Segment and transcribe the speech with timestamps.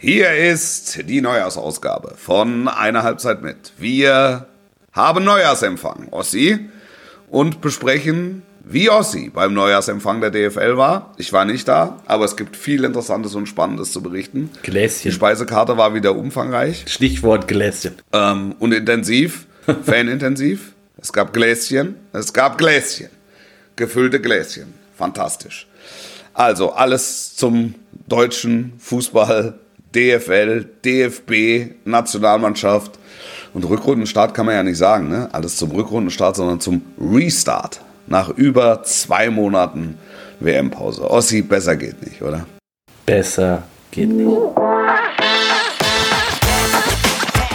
[0.00, 3.72] Hier ist die Neujahrsausgabe von Eine Halbzeit mit.
[3.78, 4.46] Wir
[4.92, 6.68] haben Neujahrsempfang, Ossi,
[7.28, 11.14] und besprechen, wie Ossi beim Neujahrsempfang der DFL war.
[11.16, 14.50] Ich war nicht da, aber es gibt viel Interessantes und Spannendes zu berichten.
[14.62, 15.10] Gläschen.
[15.10, 17.96] Die Speisekarte war wieder umfangreich Stichwort Gläschen.
[18.12, 19.46] ähm, und intensiv,
[19.84, 20.74] fanintensiv.
[21.00, 23.08] Es gab Gläschen, es gab Gläschen,
[23.74, 24.74] gefüllte Gläschen.
[24.96, 25.66] Fantastisch.
[26.34, 27.74] Also alles zum
[28.06, 29.58] deutschen Fußball,
[29.94, 32.98] DFL, DFB, Nationalmannschaft.
[33.54, 35.28] Und Rückrundenstart kann man ja nicht sagen, ne?
[35.32, 37.80] Alles zum Rückrundenstart, sondern zum Restart.
[38.06, 39.98] Nach über zwei Monaten
[40.40, 41.10] WM-Pause.
[41.10, 42.46] Ossi, besser geht nicht, oder?
[43.06, 44.28] Besser geht nicht.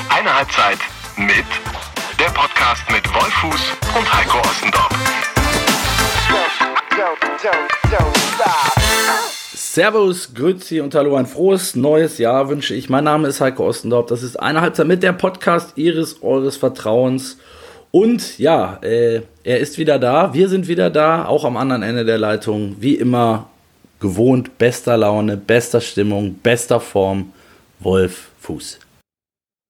[0.10, 0.80] Eine Halbzeit
[1.18, 1.46] mit
[2.20, 3.62] der Podcast mit Wolfuß
[3.98, 4.90] und Heiko Ostendorf.
[9.74, 12.92] Servus, Grüezi und Hallo, ein frohes neues Jahr wünsche ich.
[12.92, 14.06] Mein Name ist Heiko Ostendorf.
[14.06, 17.40] Das ist eine Halbzeit mit der Podcast Ihres, Eures Vertrauens.
[17.90, 20.32] Und ja, äh, er ist wieder da.
[20.32, 22.76] Wir sind wieder da, auch am anderen Ende der Leitung.
[22.82, 23.50] Wie immer
[24.00, 27.34] gewohnt, bester Laune, bester Stimmung, bester Form.
[27.80, 28.78] Wolf Fuß.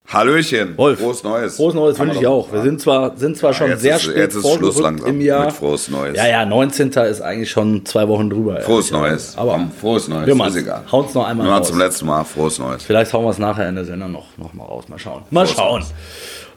[0.08, 0.78] Hallöchen.
[0.78, 1.00] Wolf.
[1.00, 1.56] Frohes Neues.
[1.56, 2.52] Frohes Neues wünsche ich auch.
[2.52, 5.46] Wir sind zwar, sind zwar schon sehr ist- spät jetzt ist Schluss langsam im Jahr.
[5.46, 6.18] mit Frohes Neues.
[6.18, 6.90] Ja, ja, 19.
[6.90, 8.60] ist eigentlich schon zwei Wochen drüber.
[8.62, 8.92] Frohes.
[8.92, 9.38] Neues.
[9.38, 10.28] Aber Komm, frohes Neues.
[10.28, 10.82] wir machen egal.
[10.92, 11.68] Hauen es noch einmal Wir raus.
[11.70, 12.84] zum letzten Mal frohes Neues.
[12.84, 14.84] Vielleicht hauen wir es nachher in der Sendung noch, noch mal raus.
[14.90, 15.24] Mal schauen.
[15.32, 15.80] Mal schauen.
[15.82, 15.94] Neues.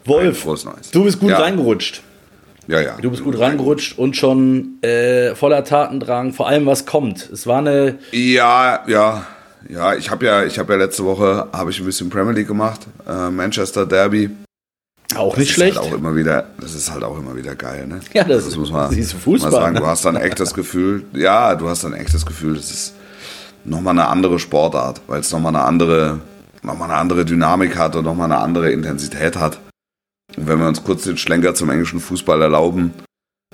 [0.05, 0.91] Wolf, frohes Neues.
[0.91, 1.39] du bist gut Ja.
[1.39, 2.01] reingerutscht.
[2.67, 2.97] Ja, ja.
[3.01, 7.29] Du bist gut reingerutscht und schon äh, voller Tatendrang, vor allem was kommt.
[7.31, 9.25] Es war eine, Ja, ja,
[9.69, 9.95] ja.
[9.95, 12.81] Ich habe ja, ich habe ja letzte Woche habe ich ein bisschen Premier League gemacht.
[13.07, 14.29] Äh, Manchester Derby.
[15.15, 15.75] auch nicht Das schlecht.
[15.75, 17.99] Ist halt auch immer wieder, das ist halt auch immer wieder geil, ne?
[18.13, 19.73] Ja, das- muss man, siehst du Fußball, mal sagen.
[19.75, 19.79] ne?
[19.81, 21.05] Du hast dann ein echtes Gefühl.
[21.13, 22.55] Ja, du hast dann ein echtes Gefühl.
[22.55, 22.93] Das ist
[23.63, 26.19] nochmal eine andere Sportart, weil es nochmal eine andere,
[26.63, 29.59] nochmal eine andere Dynamik hat und nochmal eine andere Intensität hat.
[30.35, 32.93] Und wenn wir uns kurz den Schlenker zum englischen Fußball erlauben,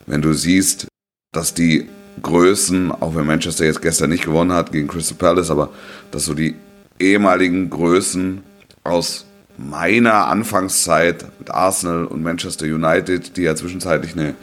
[0.05, 0.87] wenn du siehst,
[1.33, 1.87] dass die
[2.21, 5.69] Größen, auch wenn Manchester jetzt gestern nicht gewonnen hat gegen Crystal Palace, aber
[6.11, 6.55] dass so die
[6.99, 8.43] ehemaligen Größen
[8.83, 9.25] aus
[9.57, 14.35] meiner Anfangszeit mit Arsenal und Manchester United, die ja zwischenzeitlich eine,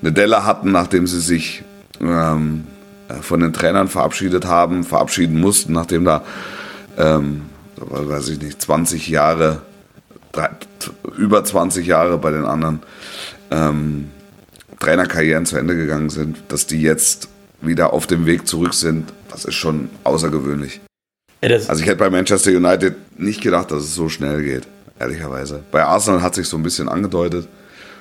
[0.00, 1.62] eine Delle hatten, nachdem sie sich
[2.00, 2.64] ähm,
[3.08, 6.22] äh, von den Trainern verabschiedet haben, verabschieden mussten, nachdem da,
[6.96, 7.42] ähm,
[7.76, 9.62] weiß ich nicht, 20 Jahre,
[10.32, 10.50] drei,
[11.16, 12.80] über 20 Jahre bei den anderen
[13.50, 14.10] ähm,
[14.78, 17.28] Trainerkarrieren zu Ende gegangen sind, dass die jetzt
[17.60, 20.80] wieder auf dem Weg zurück sind, das ist schon außergewöhnlich.
[21.68, 24.66] Also ich hätte bei Manchester United nicht gedacht, dass es so schnell geht,
[24.98, 25.62] ehrlicherweise.
[25.70, 27.48] Bei Arsenal hat sich so ein bisschen angedeutet,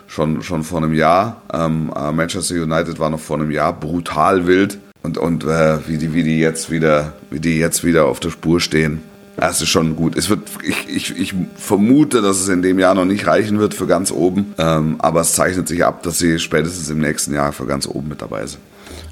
[0.08, 1.42] schon, schon vor einem Jahr.
[1.54, 5.98] Ähm, äh, Manchester United war noch vor einem Jahr brutal wild und, und äh, wie,
[5.98, 9.02] die, wie, die jetzt wieder, wie die jetzt wieder auf der Spur stehen.
[9.38, 10.18] Das ist schon gut.
[10.18, 13.74] Es wird, ich, ich, ich vermute, dass es in dem Jahr noch nicht reichen wird
[13.74, 14.54] für ganz oben.
[14.58, 18.08] Ähm, aber es zeichnet sich ab, dass sie spätestens im nächsten Jahr für ganz oben
[18.10, 18.62] mit dabei sind.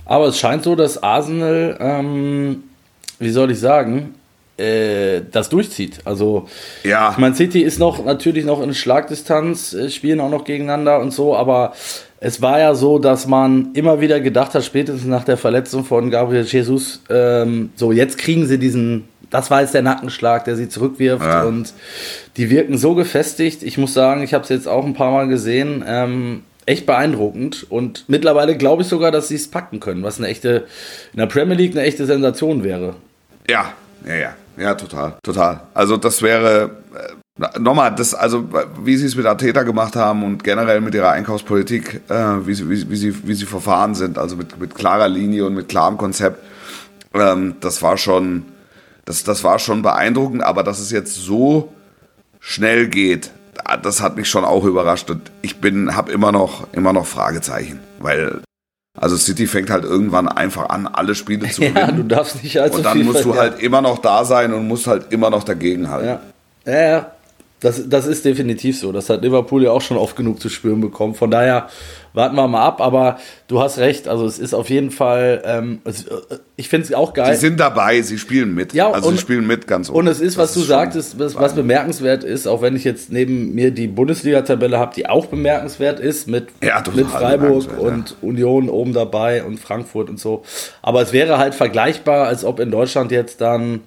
[0.06, 2.64] aber es scheint so, dass Arsenal, ähm,
[3.20, 4.16] wie soll ich sagen,
[4.58, 6.00] äh, das durchzieht.
[6.06, 6.48] Also
[6.84, 7.12] Ja.
[7.12, 11.12] Ich meine, City ist noch natürlich noch in Schlagdistanz, äh, spielen auch noch gegeneinander und
[11.12, 11.74] so, aber
[12.20, 16.10] es war ja so, dass man immer wieder gedacht hat, spätestens nach der Verletzung von
[16.10, 20.70] Gabriel Jesus, ähm, so jetzt kriegen sie diesen, das war jetzt der Nackenschlag, der sie
[20.70, 21.44] zurückwirft Ja.
[21.44, 21.74] und
[22.38, 23.64] die wirken so gefestigt.
[23.64, 27.66] Ich muss sagen, ich habe es jetzt auch ein paar Mal gesehen, ähm, echt beeindruckend
[27.70, 30.68] und mittlerweile glaube ich sogar, dass sie es packen können, was eine echte,
[31.14, 32.94] in der Premier League eine echte Sensation wäre.
[33.50, 33.74] Ja,
[34.08, 35.62] ja, ja, ja, total, total.
[35.74, 36.70] Also das wäre
[37.40, 38.48] äh, nochmal, das, also
[38.84, 42.14] wie sie es mit Ateta gemacht haben und generell mit ihrer Einkaufspolitik, äh,
[42.46, 45.56] wie, sie, wie, wie, sie, wie sie verfahren sind, also mit, mit klarer Linie und
[45.56, 46.38] mit klarem Konzept,
[47.16, 48.46] ähm, das war schon,
[49.06, 51.74] das, das war schon beeindruckend, aber dass es jetzt so
[52.40, 53.32] schnell geht,
[53.82, 57.80] das hat mich schon auch überrascht und ich bin, habe immer noch, immer noch Fragezeichen,
[58.00, 58.42] weil
[59.00, 61.78] also City fängt halt irgendwann einfach an, alle Spiele zu gewinnen.
[61.78, 64.68] Ja, du darfst nicht allzu Und dann musst du halt immer noch da sein und
[64.68, 66.20] musst halt immer noch dagegen halten.
[66.66, 67.12] Ja, ja, ja.
[67.64, 68.92] Das, das ist definitiv so.
[68.92, 71.16] Das hat Liverpool ja auch schon oft genug zu spüren bekommen.
[71.16, 71.68] Von daher
[72.12, 72.82] warten wir mal ab.
[72.82, 73.18] Aber
[73.48, 74.10] du hast recht.
[74.10, 76.12] Also es ist auf jeden Fall, ähm, es, äh,
[76.58, 77.34] ich finde es auch geil.
[77.36, 78.74] Sie sind dabei, sie spielen mit.
[78.74, 81.18] Ja, also und- sie spielen mit ganz Und es ist, Das was du schon sagtest,
[81.18, 85.28] was, was bemerkenswert ist, auch wenn ich jetzt neben mir die Bundesliga-Tabelle habe, die auch
[85.28, 90.44] bemerkenswert ist, mit, Ja, mit Freiburg und Union oben dabei und Frankfurt und so.
[90.82, 93.80] Aber es wäre halt vergleichbar, als ob in Deutschland jetzt dann,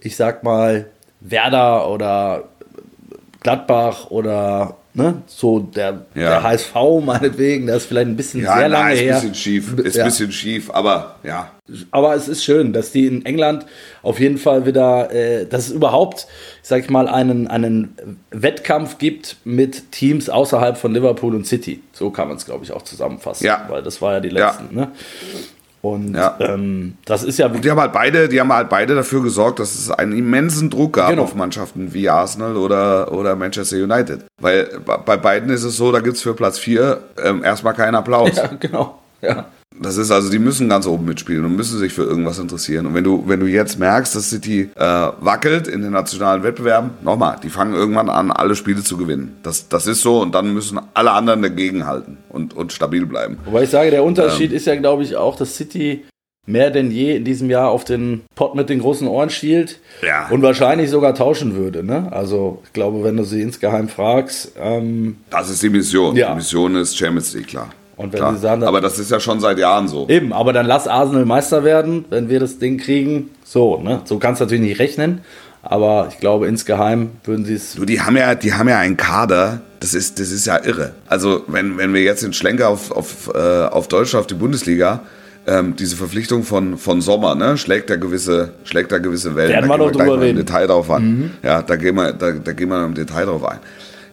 [0.00, 0.86] ich sag mal,
[1.20, 2.44] Werder oder
[3.40, 5.22] Gladbach oder Ne?
[5.28, 6.40] So der, Ja.
[6.40, 6.74] der HSV
[7.04, 9.14] meinetwegen, der ist vielleicht ein bisschen Ja, sehr na, lange ist ein her.
[9.14, 9.78] bisschen schief.
[9.78, 10.02] Ist Ja.
[10.02, 11.52] ein bisschen schief, aber ja.
[11.92, 13.64] Aber es ist schön, dass die in England
[14.02, 16.26] auf jeden Fall wieder, äh, dass es überhaupt,
[16.62, 17.94] sag ich mal, einen, einen
[18.32, 21.80] Wettkampf gibt mit Teams außerhalb von Liverpool und City.
[21.92, 23.46] So kann man es, glaube ich, auch zusammenfassen.
[23.46, 23.66] Ja.
[23.68, 24.48] Weil das war ja die Ja.
[24.48, 24.74] letzten.
[24.74, 24.88] Ne?
[25.80, 26.36] Und Ja.
[26.40, 29.74] ähm, das ist ja, Die haben halt beide, die haben halt beide dafür gesorgt, dass
[29.74, 31.22] es einen immensen Druck gab Genau.
[31.22, 34.24] auf Mannschaften wie Arsenal oder, oder Manchester United.
[34.40, 37.74] Weil bei- bei beiden ist es so, da gibt es für Platz 4 ähm, erstmal
[37.74, 38.36] keinen Applaus.
[38.36, 38.98] ja, genau.
[39.22, 39.46] Ja.
[39.80, 42.86] Das ist also, die müssen ganz oben mitspielen und müssen sich für irgendwas interessieren.
[42.86, 44.80] Und wenn du, wenn du jetzt merkst, dass City äh,
[45.20, 49.36] wackelt in den nationalen Wettbewerben, nochmal, die fangen irgendwann an, alle Spiele zu gewinnen.
[49.42, 53.38] Das, das ist so und dann müssen alle anderen dagegenhalten und, und stabil bleiben.
[53.44, 54.06] Wobei ich sage, der Ähm.
[54.06, 56.04] Unterschied ist ja, glaube ich, auch, dass City
[56.46, 60.28] mehr denn je in diesem Jahr auf den Pott mit den großen Ohren schielt Ja.
[60.30, 61.84] und wahrscheinlich sogar tauschen würde.
[61.84, 62.08] Ne?
[62.10, 66.16] Also ich glaube, wenn du sie insgeheim fragst, ähm, Das ist die Mission.
[66.16, 66.30] Ja.
[66.30, 67.68] Die Mission ist Champions League, klar.
[67.98, 68.34] Und wenn klar.
[68.34, 70.08] sie sagen, Aber das ist ja schon seit Jahren so.
[70.08, 73.30] Eben, aber dann lass Arsenal Meister werden, wenn wir das Ding kriegen.
[73.44, 74.02] So, ne?
[74.04, 75.20] So kannst du natürlich nicht rechnen.
[75.62, 77.74] Aber ich glaube, insgeheim würden sie es.
[77.74, 80.92] Du, die haben ja, die haben ja einen Kader, das ist, das ist ja irre.
[81.08, 85.00] Also, wenn, wenn wir jetzt den Schlenker auf, auf, äh, auf Deutschland, auf die Bundesliga,
[85.48, 89.50] ähm, diese Verpflichtung von, von Sommer, ne, schlägt da gewisse, schlägt da gewisse Wellen.
[89.50, 90.36] Werden da wir noch drüber mal im reden.
[90.36, 91.32] Detail drauf an.
[91.42, 93.58] Ja, da gehen wir, da, da gehen wir im Detail drauf ein.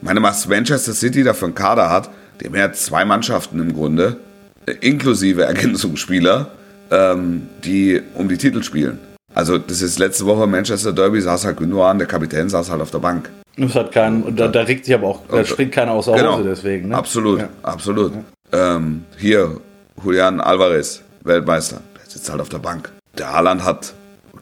[0.01, 2.09] Ich meine, was Manchester City da für einen Kader hat,
[2.41, 4.17] die haben ja zwei Mannschaften im Grunde,
[4.65, 6.51] äh, inklusive Ergänzungsspieler,
[6.91, 8.99] ähm, die um die Titel spielen.
[9.33, 12.91] Also, das ist letzte Woche Manchester Derby, saß halt Gündogan, der Kapitän saß halt auf
[12.91, 13.29] der Bank.
[13.57, 14.23] Das hat keinen.
[14.23, 15.21] Und da, da regt sich aber auch.
[15.29, 16.89] Da Und- springt keiner außer Hause deswegen.
[16.89, 16.95] Ne?
[16.95, 17.49] Absolut, Ja.
[17.63, 18.13] absolut.
[18.51, 19.59] Ähm, hier,
[20.03, 22.91] Julian Alvarez, Weltmeister, der sitzt halt auf der Bank.
[23.17, 23.93] Der Haaland hat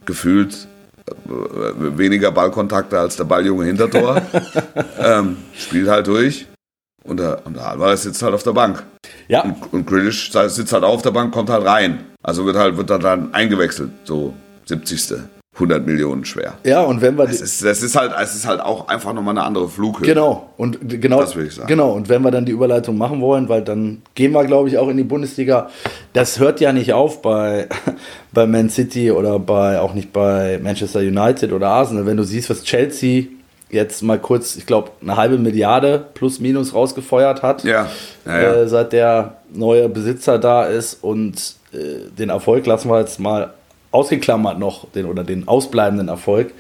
[0.05, 0.67] gefühlt
[1.07, 4.21] äh, weniger Ballkontakte als der Balljunge Hintertor.
[4.99, 6.47] ähm, spielt halt durch.
[7.03, 8.83] Und der, und der Alvarez sitzt halt auf der Bank.
[9.27, 12.05] Ja, Und, und Grealish sitzt halt auch auf der Bank, kommt halt rein.
[12.21, 13.89] Also wird halt, wird halt dann eingewechselt.
[14.05, 14.33] So
[14.65, 15.19] 70.
[15.55, 16.55] 100 Millionen schwer.
[16.63, 17.25] ja, und wenn wir.
[17.25, 20.07] Es ist, das ist halt, es ist halt auch einfach nochmal eine andere Flughöhe.
[20.07, 21.67] Genau, und genau, Das will ich sagen.
[21.67, 24.79] genau, und wenn wir dann die Überleitung machen wollen, weil dann gehen wir, glaube ich,
[24.79, 25.69] auch in die Bundesliga.
[26.13, 27.67] Das hört ja nicht auf bei,
[28.33, 32.07] bei Man City oder bei auch nicht bei Manchester United oder Arsenal.
[32.07, 33.25] Wenn du siehst, was Chelsea
[33.73, 37.89] jetzt mal kurz, ich glaube, eine halbe Milliarde plus minus rausgefeuert hat, Ja,
[38.25, 38.53] ja, ja.
[38.53, 43.53] Äh, seit der neue Besitzer da ist und äh, den Erfolg lassen wir jetzt mal
[43.91, 46.51] ausgeklammert noch, den oder den ausbleibenden Erfolg.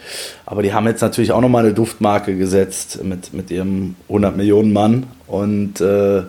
[0.45, 4.71] Aber die haben jetzt natürlich auch nochmal eine Duftmarke gesetzt mit, mit ihrem 100 Millionen
[4.71, 6.23] Mann und äh,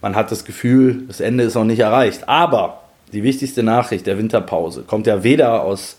[0.00, 2.28] man hat das Gefühl, das Ende ist noch nicht erreicht.
[2.28, 2.82] Aber
[3.12, 5.96] die wichtigste Nachricht der Winterpause kommt ja weder aus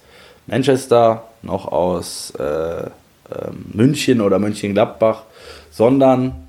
[0.47, 2.89] Manchester noch aus äh,
[3.73, 5.23] München oder Mönchengladbach,
[5.71, 6.47] sondern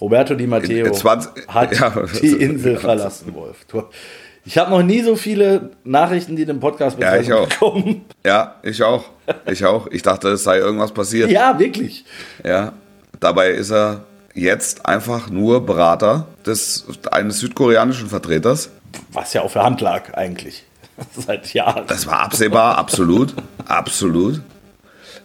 [0.00, 1.92] Roberto Di Matteo In 20 hat ja.
[2.20, 3.64] die Insel verlassen, Wolf.
[4.44, 7.48] Ich habe noch nie so viele Nachrichten, die den Podcast Ja, ich auch.
[7.48, 8.04] bekommen.
[8.26, 9.04] Ja, ich auch.
[9.48, 9.86] Ich auch.
[9.92, 11.30] Ich dachte, es sei irgendwas passiert.
[11.30, 12.04] Ja, wirklich.
[12.44, 12.72] Ja.
[13.20, 14.02] Dabei ist er
[14.34, 18.70] jetzt einfach nur Berater des, eines südkoreanischen Vertreters.
[19.12, 20.64] Was ja auf der Hand lag eigentlich.
[21.16, 21.86] Seit Jahren.
[21.86, 23.34] Das war absehbar, absolut.
[23.66, 24.40] Absolut.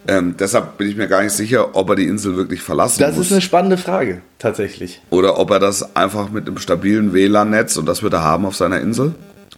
[0.08, 3.16] Ähm, deshalb bin ich mir gar nicht sicher, ob er die Insel wirklich verlassen Das
[3.18, 3.26] muss.
[3.28, 5.02] ist eine spannende Frage, tatsächlich.
[5.10, 8.56] Oder ob er das einfach mit einem stabilen WLAN-Netz, und das wird er haben auf
[8.56, 9.16] seiner Insel,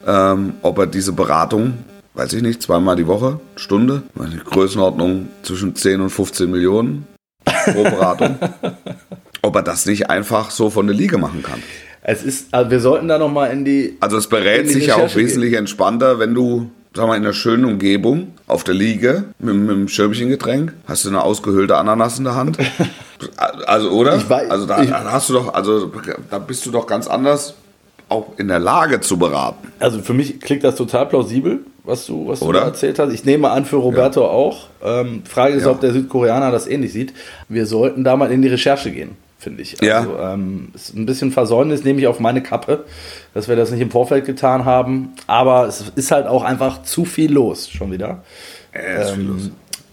[0.08, 1.74] ähm, ob er diese Beratung,
[2.16, 7.06] weiß ich nicht, zweimal die Woche, Stunde, meine Größenordnung zwischen 10 und 15 Millionen
[7.46, 8.38] pro Beratung,
[9.44, 11.62] ob er das nicht einfach so von der Liga machen kann.
[12.02, 13.98] Es ist, also wir sollten da noch mal in die.
[14.00, 17.66] Also es berät sich ja auch wesentlich entspannter, wenn du, sag mal, in einer schönen
[17.66, 22.36] Umgebung auf der Liege mit, mit einem Schirmchengetränk, hast du eine ausgehöhlte Ananas in der
[22.36, 22.58] Hand.
[23.68, 24.16] Also, oder?
[24.16, 25.92] Ich weiß- also da da hast du doch, also
[26.32, 27.54] da bist du doch ganz anders
[28.08, 29.74] auch in der Lage zu beraten.
[29.78, 32.62] Also für mich klingt das total plausibel, was du, was du Oder?
[32.62, 33.12] erzählt hast.
[33.12, 34.68] Ich nehme an, für Roberto auch.
[34.82, 35.72] Ähm, Frage ist, Ja.
[35.72, 37.14] ob der Südkoreaner das ähnlich sieht.
[37.50, 39.78] Wir sollten da mal in die Recherche gehen, finde ich.
[39.82, 40.00] Ja.
[40.00, 42.86] Also, ähm, ist ein bisschen Versäumnis, nehme ich auf meine Kappe,
[43.34, 45.14] dass wir das nicht im Vorfeld getan haben.
[45.28, 48.24] Aber es ist halt auch einfach zu viel los schon wieder.
[48.74, 49.42] Äh, ist viel los.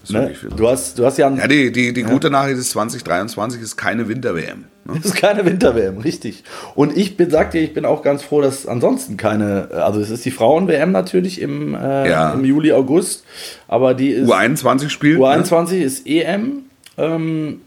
[0.03, 0.19] Ist Ne?
[0.21, 0.57] wirklich viel los.
[0.57, 3.75] Du, hast, du hast ja, ein, Ja, die, die, die gute Nachricht ist, 2023 ist
[3.75, 4.65] keine Winter-WM.
[4.85, 4.99] Ne?
[5.03, 6.45] Ist keine Winter-WM, richtig.
[6.75, 10.09] Und ich bin, sag dir, ich bin auch ganz froh, dass ansonsten keine, also es
[10.09, 12.31] ist die Frauen-WM natürlich im, äh, Ja.
[12.31, 13.25] im Juli, August,
[13.67, 15.19] aber die ist, U21 spielt.
[15.19, 15.25] Ne?
[15.25, 16.63] U21 ist EM,
[16.97, 17.59] ähm,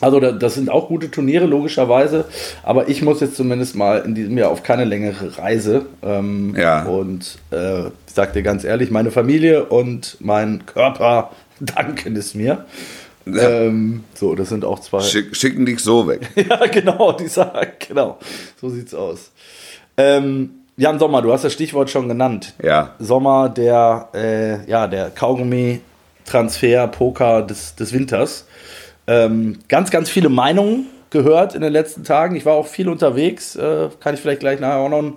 [0.00, 2.24] also da, das sind auch gute Turniere, logischerweise,
[2.62, 5.86] aber ich muss jetzt zumindest mal in diesem Jahr auf keine längere Reise.
[6.02, 6.84] Ähm, Ja.
[6.84, 11.30] Und äh, ich sag dir ganz ehrlich, meine Familie und mein Körper
[11.60, 12.64] danken es mir.
[13.26, 15.00] Ähm, so, das sind auch zwei.
[15.00, 16.28] Schick, schicken dich so weg.
[16.34, 18.18] ja, genau, die sagen, genau.
[18.60, 19.30] So sieht's aus.
[19.96, 22.54] Ähm, Jan Sommer, du hast das Stichwort schon genannt.
[22.62, 22.94] Ja.
[22.98, 28.46] Sommer, der, äh, ja, der Kaugummi-Transfer-Poker des, des Winters.
[29.10, 32.36] Ähm, ganz, ganz viele Meinungen gehört in den letzten Tagen.
[32.36, 33.56] Ich war auch viel unterwegs.
[33.56, 35.14] Äh, kann ich vielleicht gleich nachher auch noch.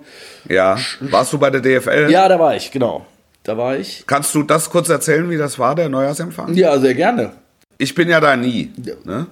[0.48, 0.76] Ja.
[1.00, 2.10] Warst du bei der DFL?
[2.10, 3.06] Ja, da war ich, genau.
[3.44, 4.04] Da war ich.
[4.06, 6.54] Kannst du das kurz erzählen, wie das war, der Neujahrsempfang?
[6.54, 7.32] Ja, sehr gerne.
[7.78, 8.72] Ich bin ja da nie.
[9.04, 9.26] Ne?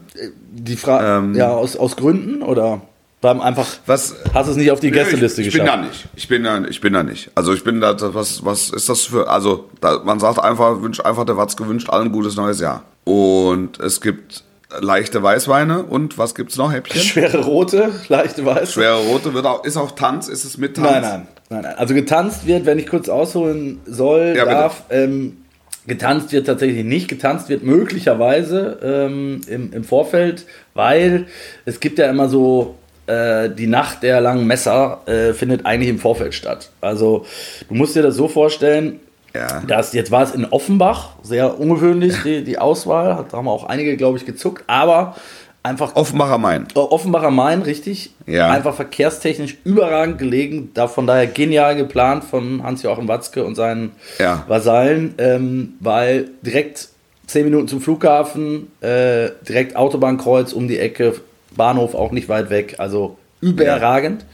[0.53, 1.35] Die Frage, Ähm.
[1.35, 2.83] ja, aus, aus Gründen oder
[3.21, 4.17] beim einfach, Was?
[4.35, 5.83] hast es nicht auf die Gästeliste ich, ich bin geschafft?
[5.83, 6.09] da nicht.
[6.17, 7.31] Ich bin da, ich bin da nicht.
[7.37, 11.01] Also ich bin da, was, was ist das für, also da, man sagt einfach, wünscht
[11.01, 12.83] einfach der Watz gewünscht allen ein gutes neues Jahr.
[13.05, 14.43] Und es gibt
[14.81, 16.73] leichte Weißweine und was gibt's noch?
[16.73, 17.01] Häppchen?
[17.03, 18.73] Schwere rote, leichte weiße.
[18.73, 20.91] Schwere rote wird auch, ist auch Tanz, ist es mit Tanz?
[20.91, 21.75] Nein, nein, nein, nein.
[21.77, 25.39] Also getanzt wird, wenn ich kurz ausholen soll, Ja, darf, ähm,
[25.87, 27.09] getanzt wird tatsächlich nicht.
[27.09, 31.27] Getanzt wird möglicherweise ähm, im, im Vorfeld, weil
[31.65, 32.77] es gibt ja immer so
[33.07, 36.71] äh, die Nacht der langen Messer äh, findet eigentlich im Vorfeld statt.
[36.81, 37.27] Also
[37.69, 39.01] du musst dir das so vorstellen,
[39.35, 39.63] Ja.
[39.67, 43.65] das, jetzt war es in Offenbach, sehr ungewöhnlich die, die Auswahl, hat, da haben auch
[43.65, 45.17] einige, glaube ich, gezuckt, aber
[45.63, 46.67] einfach Offenbacher Main.
[46.75, 48.13] Oh, Offenbacher Main, richtig.
[48.27, 48.51] Ja.
[48.51, 50.71] Einfach verkehrstechnisch überragend gelegen.
[50.75, 54.45] Da von daher genial geplant von Hans-Joachim Watzke und seinen Ja.
[54.49, 56.89] Vasallen, ähm, weil direkt
[57.27, 61.15] zehn Minuten zum Flughafen, äh, direkt Autobahnkreuz um die Ecke,
[61.57, 62.77] Bahnhof auch nicht weit weg.
[62.79, 64.25] Also überragend.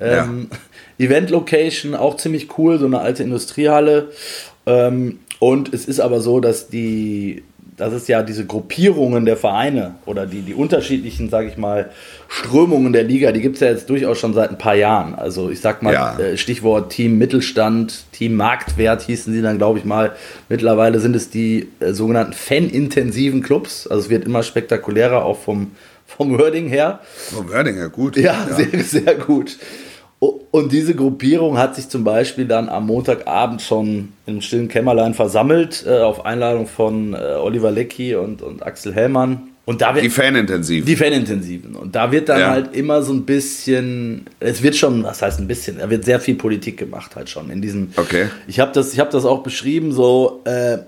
[0.00, 0.48] Ähm,
[1.00, 4.08] Event-Location auch ziemlich cool, so eine alte Industriehalle.
[4.66, 7.42] Ähm, und es ist aber so, dass die,
[7.78, 11.88] dass es ja diese Gruppierungen der Vereine oder die, die unterschiedlichen, sage ich mal,
[12.28, 15.14] Strömungen der Liga, die gibt es ja jetzt durchaus schon seit ein paar Jahren.
[15.14, 16.18] Also ich sag mal, Ja.
[16.18, 20.12] äh, Stichwort Team Mittelstand, Team Marktwert hießen sie dann, glaube ich mal.
[20.50, 23.86] Mittlerweile sind es die äh, sogenannten fanintensiven Clubs.
[23.86, 25.70] Also es wird immer spektakulärer, auch vom,
[26.06, 27.00] vom Wording her.
[27.34, 28.18] Oh, Wördinger, gut.
[28.18, 29.56] Ja, Sehr, sehr gut.
[30.20, 35.84] Und diese Gruppierung hat sich zum Beispiel dann am Montagabend schon im stillen Kämmerlein versammelt,
[35.86, 39.42] äh, auf Einladung von äh, Oliver Leckie und, und Axel Hellmann.
[39.64, 40.84] Und da wird Die Fanintensiv.
[40.84, 41.76] die Fanintensiven.
[41.76, 42.50] Und da wird dann Ja.
[42.50, 46.18] halt immer so ein bisschen, es wird schon, was heißt ein bisschen, da wird sehr
[46.20, 47.92] viel Politik gemacht halt schon in diesen.
[47.96, 48.26] Okay.
[48.48, 50.78] Ich habe das, ich hab das auch beschrieben, so, äh,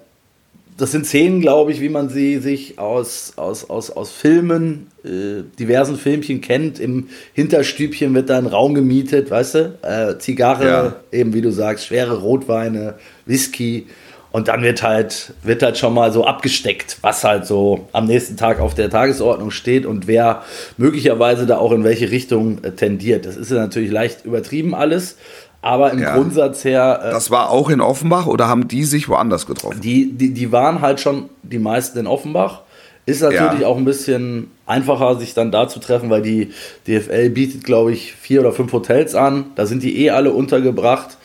[0.77, 5.43] das sind Szenen, glaube ich, wie man sie sich aus, aus, aus, aus Filmen, äh,
[5.59, 6.79] diversen Filmchen kennt.
[6.79, 9.79] Im Hinterstübchen wird da ein Raum gemietet, weißt du?
[9.83, 10.95] Äh, Zigarre, Ja.
[11.19, 12.95] eben wie du sagst, schwere Rotweine,
[13.27, 13.87] Whisky.
[14.31, 18.39] Und dann wird halt, wird halt schon mal so abgesteckt, was halt so am nächsten
[18.39, 20.43] Tag auf der Tagesordnung steht und wer
[20.79, 23.27] möglicherweise da auch in welche Richtung äh, tendiert.
[23.27, 25.17] Das ist ja natürlich leicht übertrieben alles,
[25.61, 26.15] aber im Ja.
[26.15, 29.83] Grundsatz her, äh, Das war auch in Offenbach oder haben die sich woanders getroffen?
[29.83, 32.63] die, die, die waren halt schon die meisten in Offenbach.
[33.05, 33.67] Ist natürlich Ja.
[33.67, 36.53] auch ein bisschen einfacher, sich dann da zu treffen, weil die
[36.87, 39.47] DFL bietet, glaube ich, vier oder fünf Hotels an.
[39.55, 41.19] Da sind die eh alle untergebracht.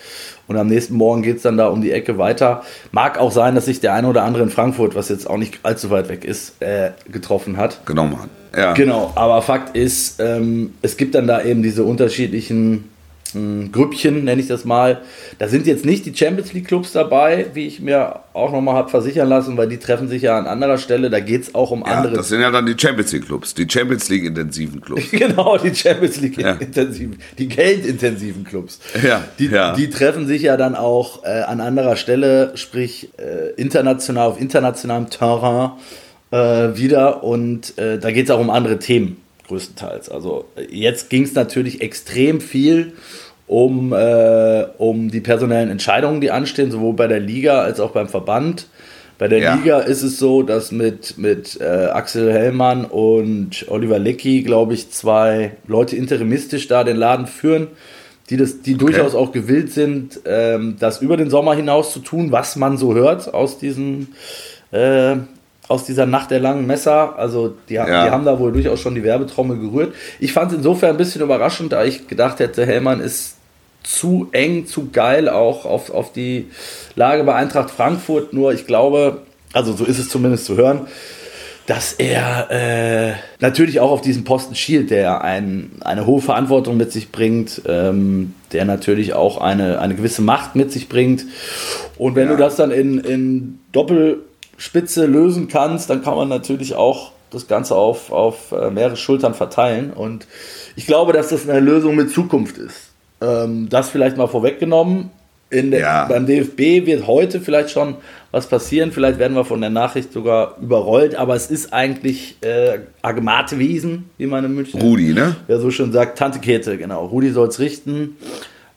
[0.47, 2.63] Und am nächsten Morgen geht es dann da um die Ecke weiter.
[2.91, 5.59] Mag auch sein, dass sich der eine oder andere in Frankfurt, was jetzt auch nicht
[5.63, 7.85] allzu weit weg ist, äh, getroffen hat.
[7.85, 8.29] Genommen haben.
[8.55, 8.73] Ja.
[8.73, 12.85] Genau, aber Fakt ist, ähm, es gibt dann da eben diese unterschiedlichen
[13.37, 15.01] mh, Grüppchen, nenne ich das mal.
[15.39, 18.89] Da sind jetzt nicht die Champions League Clubs dabei, wie ich mir auch nochmal habe
[18.89, 21.09] versichern lassen, weil die treffen sich ja an anderer Stelle.
[21.09, 22.13] Da geht es auch um Ja, andere.
[22.15, 25.03] das sind ja dann die Champions League Clubs, die Champions League intensiven Clubs.
[25.11, 26.53] Genau, die Champions League Ja.
[26.53, 28.79] intensiven, die geldintensiven Clubs.
[29.03, 29.73] Ja, Die, ja.
[29.75, 35.09] die treffen sich ja dann auch äh, an anderer Stelle, sprich äh, international, auf internationalem
[35.09, 35.71] Terrain
[36.31, 39.17] äh, wieder und äh, da geht es auch um andere Themen,
[39.47, 40.09] größtenteils.
[40.09, 42.93] Also äh, jetzt ging es natürlich extrem viel
[43.47, 48.09] um, äh, um die personellen Entscheidungen, die anstehen, sowohl bei der Liga als auch beim
[48.09, 48.67] Verband.
[49.17, 49.55] Bei der Ja.
[49.55, 54.91] Liga ist es so, dass mit, mit äh, Axel Hellmann und Oliver Leckie, glaube ich,
[54.91, 57.67] zwei Leute interimistisch da den Laden führen,
[58.29, 62.31] die, das, die durchaus auch gewillt sind, ähm, das über den Sommer hinaus zu tun,
[62.31, 64.09] was man so hört aus diesen
[64.71, 65.15] äh,
[65.69, 67.17] aus dieser Nacht der langen Messer.
[67.17, 67.85] Also die, Ja.
[68.05, 69.93] die haben da wohl durchaus schon die Werbetrommel gerührt.
[70.19, 73.36] Ich fand es insofern ein bisschen überraschend, da ich gedacht hätte, Hellmann ist
[73.87, 76.47] zu eng, zu geil auch auf, auf die
[76.95, 78.33] Lage bei Eintracht Frankfurt.
[78.33, 79.21] Nur ich glaube,
[79.53, 80.87] also so ist es zumindest zu hören,
[81.67, 86.91] dass er äh, natürlich auch auf diesen Posten schielt, der ein, eine hohe Verantwortung mit
[86.91, 91.25] sich bringt, ähm, der natürlich auch eine, eine gewisse Macht mit sich bringt.
[91.97, 92.35] Und wenn Ja.
[92.35, 97.75] du das dann in, in Doppelspitze lösen kannst, dann kann man natürlich auch das Ganze
[97.75, 99.91] auf, auf äh, mehrere Schultern verteilen.
[99.91, 100.25] Und
[100.77, 102.86] ich glaube, dass das eine Lösung mit Zukunft ist.
[103.21, 105.09] Ähm, das vielleicht mal vorweggenommen.
[105.49, 106.05] in der, Ja.
[106.09, 107.95] beim DFB wird heute vielleicht schon
[108.31, 108.91] was passieren.
[108.91, 111.15] Vielleicht werden wir von der Nachricht sogar überrollt.
[111.15, 115.37] Aber es ist eigentlich äh, Agmate Wiesen, wie man in München Rudi, ne?
[115.47, 117.05] wer so schön sagt, Tante Käthe, genau.
[117.05, 118.17] Rudi soll es richten.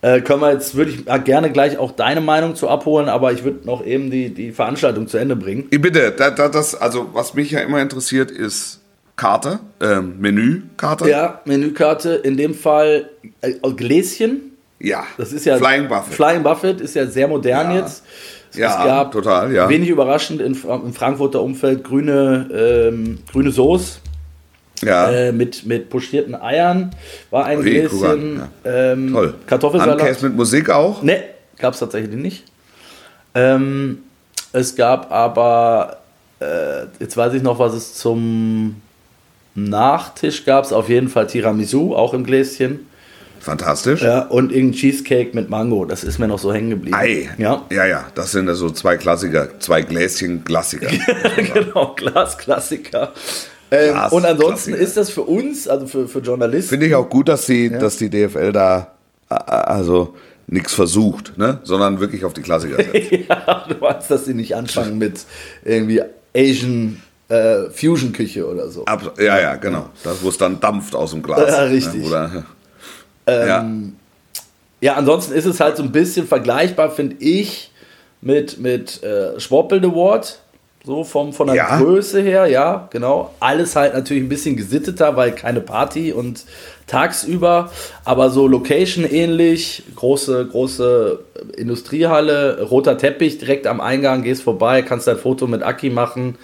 [0.03, 3.33] Äh, können wir jetzt, würde ich äh, gerne gleich auch deine Meinung zu abholen, aber
[3.33, 5.67] ich würde noch eben die, die Veranstaltung zu Ende bringen.
[5.71, 8.81] Bitte, da, da, das, also was mich ja immer interessiert, ist
[9.21, 11.07] Karte, ähm, Menükarte.
[11.11, 13.11] Ja, Menükarte, in dem Fall
[13.43, 14.57] äh, Gläschen.
[14.79, 15.05] Ja.
[15.19, 15.59] Das ist ja.
[15.59, 16.15] Flying Buffet.
[16.15, 17.77] Flying Buffet ist ja sehr modern Ja.
[17.81, 18.03] jetzt.
[18.51, 19.69] Es Ja, gab total, ja.
[19.69, 22.49] wenig überraschend in, im Frankfurter Umfeld grüne,
[22.91, 23.99] ähm, grüne Soße
[24.83, 25.11] ja.
[25.11, 26.91] äh, mit, mit pochierten Eiern.
[27.29, 28.41] War ein guck Gläschen.
[28.41, 29.35] an, Ähm, Toll.
[29.47, 30.01] Kartoffelsalat.
[30.01, 31.03] Handkäse mit Musik auch?
[31.03, 31.23] Ne,
[31.59, 32.45] gab es tatsächlich nicht.
[33.35, 33.99] Ähm,
[34.55, 35.99] es gab aber,
[36.41, 38.77] äh, jetzt weiß ich noch, was es zum
[39.55, 40.65] Nachtisch gab.
[40.65, 42.87] Es auf jeden Fall Tiramisu, auch im Gläschen.
[43.41, 44.03] Fantastisch.
[44.03, 45.87] Ja, und irgendein Cheesecake mit Mango.
[45.87, 46.95] Das ist mir noch so hängen geblieben.
[46.95, 47.31] Ei.
[47.39, 50.89] Ja, ja, ja, das sind ja so zwei Klassiker, zwei Gläschen Klassiker.
[51.37, 53.13] genau, Glasklassiker.
[53.71, 54.79] Ähm, Glas- und ansonsten Klassiker.
[54.79, 57.97] ist das für uns, also für, für Journalisten, Finde ich auch gut, dass die, dass
[57.97, 58.93] die DFL da
[59.29, 60.15] also
[60.47, 61.61] nichts versucht, ne?
[61.63, 63.13] sondern wirklich auf die Klassiker setzt.
[63.29, 65.25] ja, du meinst, dass sie nicht anfangen mit
[65.65, 66.03] irgendwie
[66.37, 68.85] Asian äh, Fusion-Küche oder so.
[68.85, 69.89] Ab, ja, ja, genau.
[70.05, 71.49] Das, wo es dann dampft aus dem Glas.
[71.51, 72.03] Ja, richtig.
[72.03, 72.07] Ne?
[72.07, 72.45] Oder,
[73.27, 73.97] Ähm,
[74.81, 77.71] Ja, ansonsten ist es halt so ein bisschen vergleichbar, finde ich,
[78.21, 80.41] mit, mit äh, Schwoppel Award.
[80.83, 81.79] So vom, von der Ja.
[81.79, 83.35] Größe her, ja, genau.
[83.39, 86.45] Alles halt natürlich ein bisschen gesitteter, weil keine Party und
[86.91, 87.71] tagsüber,
[88.05, 91.21] aber so Location ähnlich, große, große
[91.57, 96.37] Industriehalle, roter Teppich direkt am Eingang, gehst vorbei, kannst dein Foto mit Aki machen,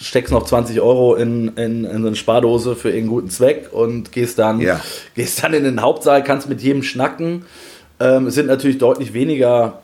[0.00, 4.12] steckst noch 20 Euro in, in, in so eine Spardose für irgendeinen guten Zweck und
[4.12, 4.80] gehst dann, Ja.
[5.14, 7.44] gehst dann in den Hauptsaal, kannst mit jedem schnacken.
[7.98, 9.80] Ähm, es sind natürlich deutlich weniger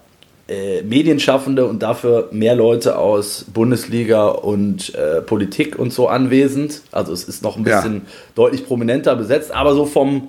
[0.48, 6.82] äh, Medienschaffende und dafür mehr Leute aus Bundesliga und äh, Politik und so anwesend.
[6.92, 7.80] Also es ist noch ein Ja.
[7.80, 8.02] bisschen
[8.34, 10.28] deutlich prominenter besetzt, aber so vom,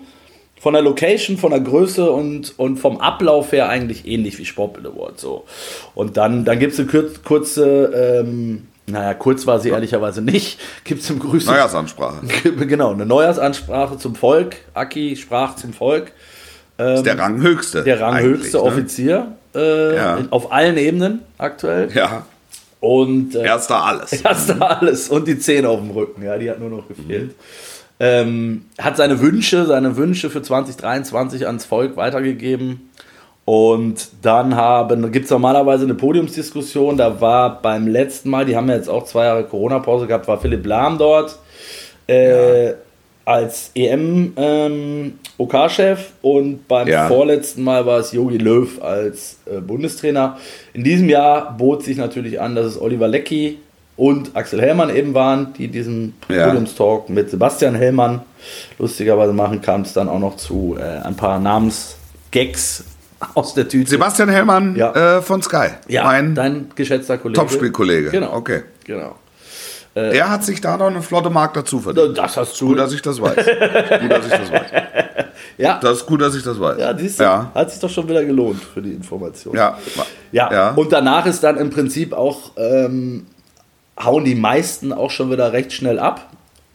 [0.60, 4.88] von der Location, von der Größe und, und vom Ablauf her eigentlich ähnlich wie Sportbild
[4.88, 5.20] Award.
[5.20, 5.44] So.
[5.94, 10.60] Und dann, dann gibt es eine kurz, kurze, ähm, naja, kurz war sie ehrlicherweise nicht,
[10.84, 11.52] gibt es im Grüßen.
[11.52, 12.22] Neujahrsansprache.
[12.66, 14.56] Genau, eine Neujahrsansprache zum Volk.
[14.74, 16.12] Aki sprach zum Volk.
[16.80, 17.84] ist der Ranghöchste.
[17.84, 19.28] Der ranghöchste eigentlich, ne?
[19.58, 20.20] Äh, Ja.
[20.30, 21.90] auf allen Ebenen aktuell.
[21.94, 22.26] Ja,
[22.80, 24.22] Und äh, erster alles.
[24.24, 27.34] da alles und die Zähne auf dem Rücken, ja, die hat nur noch gefehlt.
[28.00, 32.92] Ähm, hat seine Wünsche, seine Wünsche für 2023 ans Volk weitergegeben.
[33.44, 36.98] Und dann haben, gibt es normalerweise eine Podiumsdiskussion.
[36.98, 40.40] Da war beim letzten Mal, die haben ja jetzt auch zwei Jahre Corona-Pause gehabt, war
[40.40, 41.40] Philipp Lahm dort
[42.08, 42.74] äh,
[43.28, 43.72] als
[45.38, 47.08] EM-OK-Chef und beim Ja.
[47.08, 50.38] vorletzten Mal war es Jogi Löw als äh, Bundestrainer.
[50.74, 53.60] In diesem Jahr bot sich natürlich an, dass es Oliver Leckie
[53.98, 56.48] und Axel Hellmann eben waren, die diesen Ja.
[56.48, 58.22] Podiumstalk mit Sebastian Hellmann
[58.80, 62.86] lustigerweise machen, kam es dann auch noch zu äh, ein paar Namensgags
[63.34, 63.90] aus der Tüte.
[63.90, 65.18] Sebastian Hellmann Ja.
[65.18, 65.68] äh, von Sky.
[65.90, 67.40] ja, mein dein geschätzter Kollege.
[67.42, 68.10] Topspielkollege.
[68.12, 68.34] Genau.
[68.36, 68.62] Okay.
[68.86, 69.16] Genau.
[70.12, 72.18] Der hat sich da noch eine flotte Mark dazu verdient.
[72.18, 72.68] Das hast du.
[72.70, 73.36] Gut, dass ich das weiß.
[73.36, 74.72] gut, dass ich das weiß.
[75.60, 76.78] Ja, Das ist gut, dass ich das weiß.
[76.80, 77.52] ja, siehst du, Ja.
[77.54, 79.56] hat sich doch schon wieder gelohnt für die Information.
[79.56, 79.78] Ja.
[80.32, 80.70] Ja, Ja.
[80.72, 83.26] und danach ist dann im Prinzip auch, ähm,
[84.04, 86.28] hauen die meisten auch schon wieder recht schnell ab.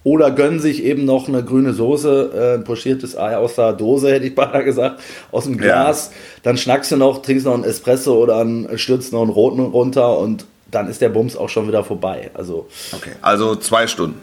[0.04, 4.10] Oder gönnen sich eben noch eine grüne Soße, äh, ein pochiertes Ei aus der Dose,
[4.12, 6.10] hätte ich beinahe gesagt, aus dem Glas.
[6.42, 10.18] Dann schnackst du noch, trinkst noch einen Espresso oder einen, stürzt noch einen roten runter
[10.18, 12.30] und dann ist der Bums auch schon wieder vorbei.
[12.34, 14.18] Also Okay, also zwei Stunden.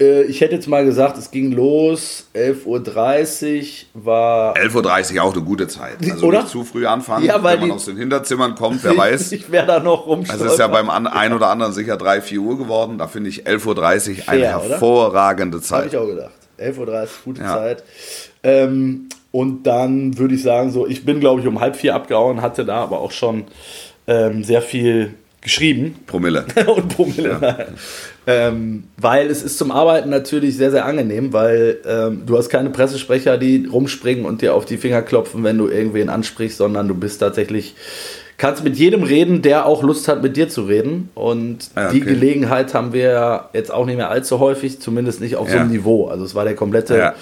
[0.00, 5.32] äh, ich hätte jetzt mal gesagt, es ging los, 11.30 Uhr war 11.30 Uhr auch
[5.34, 5.96] eine gute Zeit.
[6.10, 6.40] Also Oder?
[6.42, 9.32] nicht zu früh anfangen, Ja, weil wenn man aus den Hinterzimmern kommt, wer weiß.
[9.32, 10.46] Ich wäre da noch Es rumstolpern.
[10.46, 12.98] ist ja beim an- ein oder anderen sicher 3, 4 Uhr geworden.
[12.98, 13.74] Da finde ich 11.30 Uhr
[14.28, 14.68] eine Fair, oder?
[14.70, 15.86] hervorragende Habe Zeit.
[15.88, 16.32] ich auch gedacht.
[16.58, 17.54] 11.30 Uhr, gute Ja.
[17.56, 17.82] Zeit.
[18.42, 22.40] Ähm, und dann würde ich sagen, so, ich bin, glaube ich, um halb vier abgehauen,
[22.42, 23.44] hatte da aber auch schon
[24.06, 25.14] ähm, sehr viel
[25.44, 25.94] geschrieben.
[26.06, 26.44] Promille.
[26.66, 27.38] und Promille.
[27.40, 27.66] nein.
[28.26, 32.70] Ähm, weil es ist zum Arbeiten natürlich sehr, sehr angenehm, weil ähm, du hast keine
[32.70, 36.94] Pressesprecher, die rumspringen und dir auf die Finger klopfen, wenn du irgendwen ansprichst, sondern du
[36.94, 37.74] bist tatsächlich,
[38.38, 41.10] kannst mit jedem reden, der auch Lust hat, mit dir zu reden.
[41.14, 42.10] Und Ah, die okay.
[42.14, 45.60] Gelegenheit haben wir jetzt auch nicht mehr allzu häufig, zumindest nicht auf so Ja.
[45.60, 46.08] einem Niveau.
[46.08, 47.14] Also es war der komplette, Ja.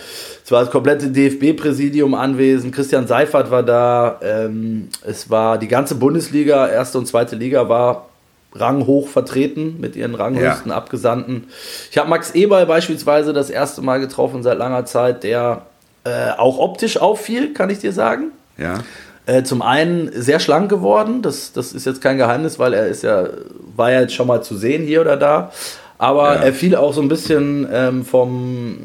[0.44, 5.96] es war das komplette DFB-Präsidium anwesend, Christian Seifert war da, ähm, es war die ganze
[5.96, 8.08] Bundesliga, erste und zweite Liga war
[8.54, 10.76] ranghoch vertreten mit ihren ranghöchsten Ja.
[10.76, 11.44] Abgesandten.
[11.90, 15.62] Ich habe Max Eberl beispielsweise das erste Mal getroffen seit langer Zeit, der
[16.04, 18.32] äh, auch optisch auffiel, kann ich dir sagen.
[18.58, 18.80] Ja.
[19.24, 23.02] Äh, zum einen sehr schlank geworden, das, das ist jetzt kein Geheimnis, weil er ist
[23.04, 23.28] ja,
[23.76, 25.52] war ja jetzt schon mal zu sehen hier oder da.
[25.98, 26.42] Aber Ja.
[26.42, 28.78] er fiel auch so ein bisschen ähm, vom,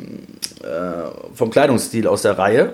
[0.62, 2.74] äh, vom Kleidungsstil aus der Reihe.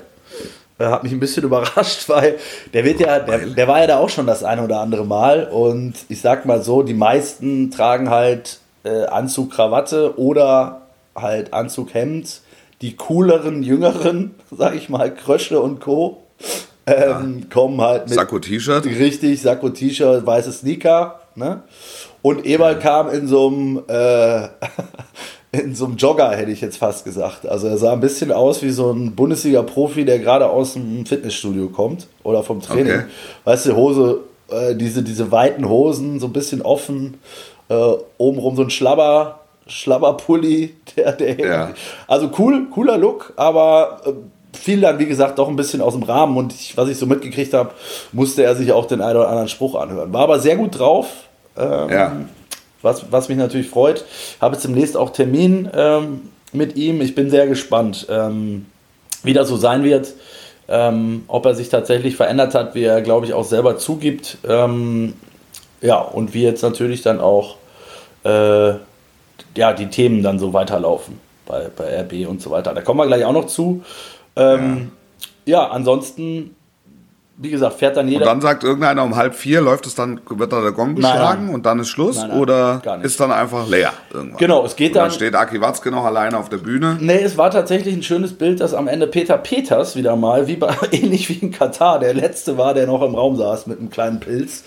[0.79, 2.37] Äh, hat mich ein bisschen überrascht, weil
[2.73, 5.45] der wird ja, der, der war ja da auch schon das eine oder andere Mal.
[5.45, 10.81] Und ich sag mal so, die meisten tragen halt äh, Anzug, Krawatte oder
[11.15, 12.41] halt Anzug, Hemd.
[12.81, 16.23] Die cooleren, jüngeren, sag ich mal, Krösche und Co.
[16.85, 18.85] Ähm, kommen halt mit Sakko T-Shirt.
[18.85, 21.21] Richtig, Sakko T-Shirt, weiße Sneaker.
[21.35, 21.63] Ne?
[22.21, 24.47] Und Eberl kam in so einem äh,
[25.53, 27.47] in so einem Jogger, hätte ich jetzt fast gesagt.
[27.47, 31.69] Also er sah ein bisschen aus wie so ein Bundesliga-Profi, der gerade aus dem Fitnessstudio
[31.69, 32.93] kommt oder vom Training.
[32.93, 33.03] Okay.
[33.43, 37.19] Weißt du, Hose, äh, diese, diese weiten Hosen, so ein bisschen offen,
[37.69, 37.75] äh,
[38.17, 41.69] obenrum so ein Schlabber, Schlabberpulli, der, der Ja.
[42.07, 46.03] also cool, cooler Look, aber äh, fiel dann, wie gesagt, doch ein bisschen aus dem
[46.03, 47.71] Rahmen und ich, was ich so mitgekriegt habe,
[48.11, 50.11] musste er sich auch den einen oder anderen Spruch anhören.
[50.13, 51.07] War aber sehr gut drauf.
[51.55, 52.11] Ähm, Ja.
[52.83, 54.05] Was, was mich natürlich freut.
[54.39, 57.01] Habe jetzt demnächst auch Termin ähm, mit ihm.
[57.01, 58.67] Ich bin sehr gespannt, ähm,
[59.23, 60.13] wie das so sein wird.
[60.67, 64.37] Ähm, ob er sich tatsächlich verändert hat, wie er, glaube ich, auch selber zugibt.
[64.47, 65.13] Ähm,
[65.81, 67.57] ja, und wie jetzt natürlich dann auch
[68.23, 68.73] äh,
[69.55, 72.73] ja, die Themen dann so weiterlaufen bei, bei RB und so weiter.
[72.73, 73.83] Da kommen wir gleich auch noch zu.
[74.35, 74.91] Ähm,
[75.45, 75.67] ja.
[75.67, 76.55] ansonsten,
[77.37, 78.25] wie gesagt, fährt dann Und jeder.
[78.25, 81.65] dann sagt irgendeiner um halb vier, läuft es dann, wird da der Gong geschlagen und
[81.65, 82.17] dann ist Schluss?
[82.17, 84.37] Nein, nein, oder ist dann einfach leer irgendwann?
[84.37, 86.97] Genau, es geht Und dann dann- steht Aki Watzke noch alleine auf der Bühne.
[87.01, 90.55] Nee, es war tatsächlich ein schönes Bild, dass am Ende Peter Peters wieder mal, wie
[90.57, 93.89] bei, ähnlich wie in Katar, der letzte war, der noch im Raum saß mit einem
[93.89, 94.63] kleinen Pilz.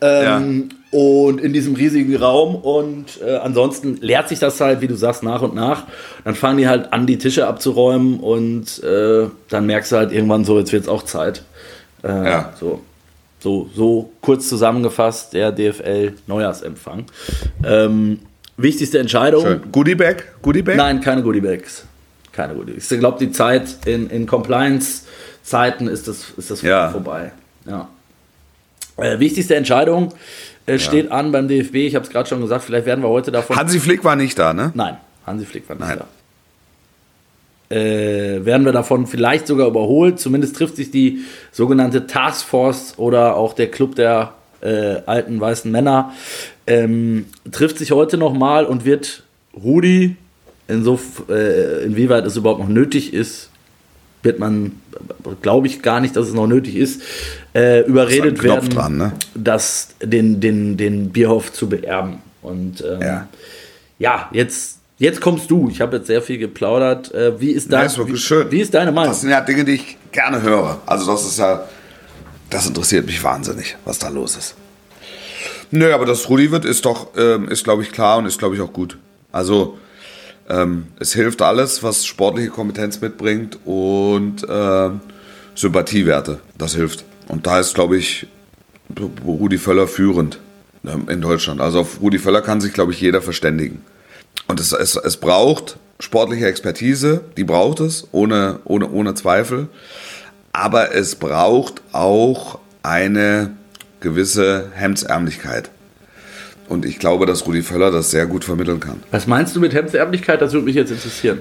[0.00, 2.54] Ähm, Und in diesem riesigen Raum.
[2.54, 5.84] Und äh, ansonsten leert sich das halt, wie du sagst, nach und nach.
[6.24, 10.44] Dann fangen die halt an, die Tische abzuräumen und äh, dann merkst du halt irgendwann
[10.44, 11.42] so, jetzt wird es auch Zeit.
[12.06, 12.52] Äh, Ja.
[12.58, 12.82] So.
[13.38, 17.04] So, so kurz zusammengefasst der DFL-Neujahrsempfang.
[17.64, 18.20] Ähm,
[18.56, 19.44] wichtigste Entscheidung.
[19.44, 19.60] Schön.
[19.72, 20.24] Goodiebag?
[20.42, 20.76] Goodiebag?
[20.76, 21.84] Nein, keine Goodiebags.
[22.32, 22.90] Keine Goodiebags.
[22.90, 26.88] Ich glaube, die Zeit in, in Compliance-Zeiten ist das, ist das Ja.
[26.90, 27.32] vorbei.
[27.66, 27.88] Ja.
[28.96, 30.14] Äh, wichtigste Entscheidung
[30.64, 31.74] äh, steht an beim DFB.
[31.86, 33.54] Ich habe es gerade schon gesagt, vielleicht werden wir heute davon.
[33.56, 34.72] Hansi Flick war nicht da, ne?
[34.74, 35.98] Nein, Hansi Flick war nicht Nein.
[35.98, 36.06] da.
[37.68, 40.20] Äh, werden wir davon vielleicht sogar überholt.
[40.20, 41.20] Zumindest trifft sich die
[41.52, 46.12] sogenannte Taskforce oder auch der Club der äh, alten weißen Männer,
[46.66, 49.22] ähm, trifft sich heute nochmal und wird
[49.54, 50.16] Rudi,
[50.68, 53.50] insof äh, inwieweit es überhaupt noch nötig ist,
[54.22, 54.72] wird man,
[55.40, 57.02] glaube ich gar nicht, dass es noch nötig ist,
[57.54, 59.12] äh, überredet Ist werden, dran, ne?
[59.34, 62.18] das, den, den, den Bierhof zu beerben.
[62.42, 63.28] Und ähm, Ja.
[63.98, 65.68] ja, jetzt, jetzt kommst du.
[65.70, 67.12] Ich habe jetzt sehr viel geplaudert.
[67.14, 68.50] Äh, wie ist dein, Ja, wie, schön.
[68.50, 69.10] Wie ist deine Meinung?
[69.10, 70.80] Das sind ja Dinge, die ich gerne höre.
[70.86, 71.66] Also das ist ja,
[72.50, 74.54] das interessiert mich wahnsinnig, was da los ist.
[75.70, 78.54] Nö, aber dass Rudi wird, ist doch, ähm, ist glaube ich klar und ist glaube
[78.54, 78.98] ich auch gut.
[79.32, 79.78] Also
[80.48, 85.00] ähm, es hilft alles, was sportliche Kompetenz mitbringt und ähm,
[85.54, 86.38] Sympathiewerte.
[86.56, 87.04] Das hilft.
[87.28, 88.28] Und da ist glaube ich
[89.26, 90.38] Rudi Völler führend
[90.86, 91.60] ähm, in Deutschland.
[91.60, 93.82] Also auf Rudi Völler kann sich glaube ich jeder verständigen.
[94.48, 99.68] Und es, es, es braucht sportliche Expertise, die braucht es, ohne, ohne, ohne Zweifel.
[100.52, 103.52] Aber es braucht auch eine
[104.00, 105.70] gewisse Hemdsärmlichkeit.
[106.68, 109.02] Und ich glaube, dass Rudi Völler das sehr gut vermitteln kann.
[109.10, 110.40] Was meinst du mit Hemdserblichkeit?
[110.42, 111.40] Das würde mich jetzt interessieren.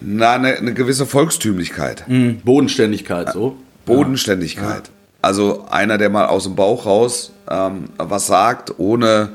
[0.00, 3.56] Na, eine, eine gewisse Volkstümlichkeit, Hm, Bodenständigkeit, so.
[3.86, 4.90] Bodenständigkeit.
[5.22, 9.30] Also einer, der mal aus dem Bauch raus ähm, was sagt, ohne,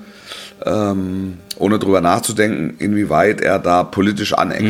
[0.64, 4.64] ähm, ohne drüber nachzudenken, inwieweit er da politisch aneckt.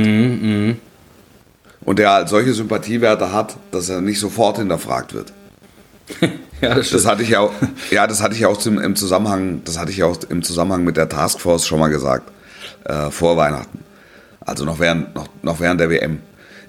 [1.84, 5.34] Und der halt solche Sympathiewerte hat, dass er nicht sofort hinterfragt wird.
[6.62, 7.52] Ja, das Das hatte ich ja auch,
[7.91, 10.86] ja, das hatte ich ja auch zum, im Zusammenhang, das hatte ich auch im Zusammenhang
[10.86, 12.32] mit der Taskforce schon mal gesagt,
[12.86, 13.80] äh, vor Weihnachten.
[14.39, 16.19] Also noch während, noch, noch während der WM.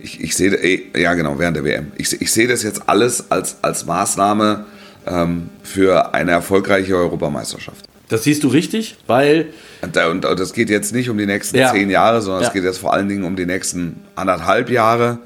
[0.01, 1.93] Ich, ich sehe, eh, ja genau, während der WM.
[1.97, 4.67] Ich, ich sehe das jetzt alles als, als Maßnahme
[5.07, 7.87] ähm, für eine erfolgreiche Europameisterschaft.
[8.09, 9.47] Das siehst du richtig, weil
[9.83, 11.73] Und, da- und das geht jetzt nicht um die nächsten Ja.
[11.73, 12.49] zehn Jahre, sondern Ja.
[12.49, 15.19] es geht jetzt vor allen Dingen um die nächsten anderthalb Jahre.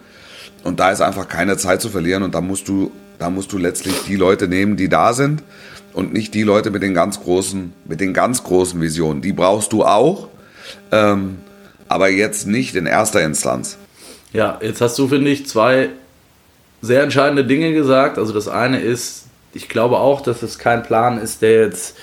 [0.64, 3.58] Und da ist einfach keine Zeit zu verlieren und da musst du, da musst du
[3.58, 5.42] letztlich die Leute nehmen, die da sind
[5.92, 9.20] und nicht die Leute mit den ganz großen, mit den ganz großen Visionen.
[9.22, 10.28] Die brauchst du auch,
[10.92, 11.38] ähm,
[11.88, 13.76] aber jetzt nicht in erster Instanz.
[14.32, 15.88] Ja, jetzt hast du, finde ich, zwei
[16.82, 18.16] sehr entscheidende Dinge gesagt.
[18.18, 21.96] Also das eine ist, ich glaube auch, dass es kein Plan ist, der jetzt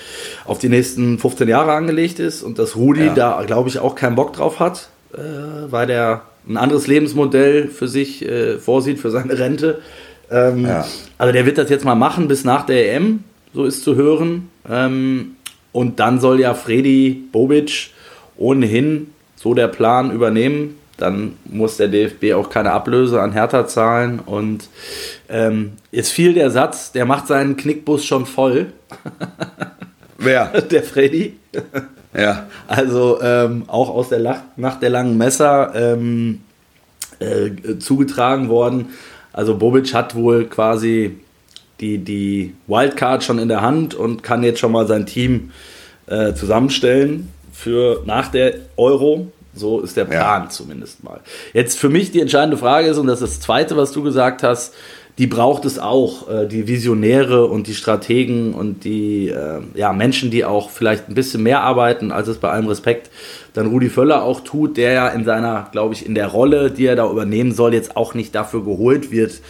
[0.44, 3.14] auf die nächsten 15 Jahre angelegt ist und dass Rudi Ja.
[3.14, 5.18] da, glaube ich, auch keinen Bock drauf hat, äh,
[5.70, 9.80] weil der ein anderes Lebensmodell für sich äh, vorsieht, für seine Rente.
[10.30, 10.86] Ähm, Ja.
[11.18, 14.48] Also der wird das jetzt mal machen bis nach der EM, so ist zu hören.
[14.68, 15.36] Ähm,
[15.72, 17.90] und dann soll ja Freddy Bobic
[18.36, 20.76] ohnehin so der Plan übernehmen.
[20.98, 24.20] Dann muss der DFB auch keine Ablöse an Hertha zahlen.
[24.24, 24.68] Und
[25.28, 28.72] ähm, jetzt fiel der Satz, der macht seinen Knickbus schon voll,
[30.18, 30.46] Wer?
[30.70, 31.36] der Freddy.
[32.14, 32.48] Ja.
[32.66, 36.40] Also ähm, auch aus der Lach Nacht der langen Messer ähm,
[37.20, 38.90] äh, zugetragen worden.
[39.32, 41.18] Also Bobic hat wohl quasi
[41.80, 45.52] die, die Wildcard schon in der Hand und kann jetzt schon mal sein Team
[46.06, 49.30] äh, zusammenstellen für nach der Euro.
[49.58, 50.48] So ist der Plan Ja.
[50.48, 51.20] zumindest mal.
[51.52, 54.42] Jetzt für mich die entscheidende Frage ist, und das ist das Zweite, was du gesagt
[54.42, 54.72] hast,
[55.18, 60.30] die braucht es auch, äh, die Visionäre und die Strategen und die äh, ja, Menschen,
[60.30, 63.10] die auch vielleicht ein bisschen mehr arbeiten, als es bei allem Respekt
[63.52, 66.86] dann Rudi Völler auch tut, der ja in seiner, glaube ich, in der Rolle, die
[66.86, 69.40] er da übernehmen soll, jetzt auch nicht dafür geholt wird,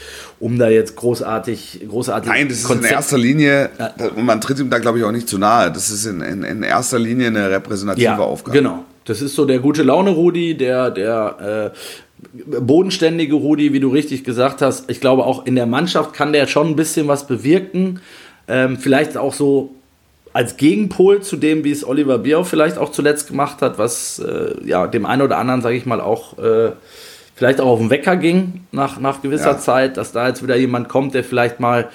[0.40, 3.68] um da jetzt großartig, großartig Nein, das ist Konzept- in erster Linie,
[4.16, 5.70] und man tritt ihm da, glaube ich, auch nicht zu nahe.
[5.70, 8.56] Das ist in, in, in erster Linie eine repräsentative Aufgabe.
[8.56, 8.84] Genau.
[9.08, 14.24] Das ist so der gute Laune Rudi, der, der äh, bodenständige Rudi, wie du richtig
[14.24, 14.90] gesagt hast.
[14.90, 18.00] Ich glaube, auch in der Mannschaft kann der schon ein bisschen was bewirken.
[18.48, 19.74] Ähm, vielleicht auch so
[20.32, 24.54] als Gegenpol zu dem, wie es Oliver Bierhoff vielleicht auch zuletzt gemacht hat, was äh,
[24.64, 26.72] ja dem einen oder anderen, sage ich mal, auch äh,
[27.34, 29.58] vielleicht auch auf den Wecker ging nach, nach gewisser Ja.
[29.58, 31.88] Zeit, dass da jetzt wieder jemand kommt, der vielleicht mal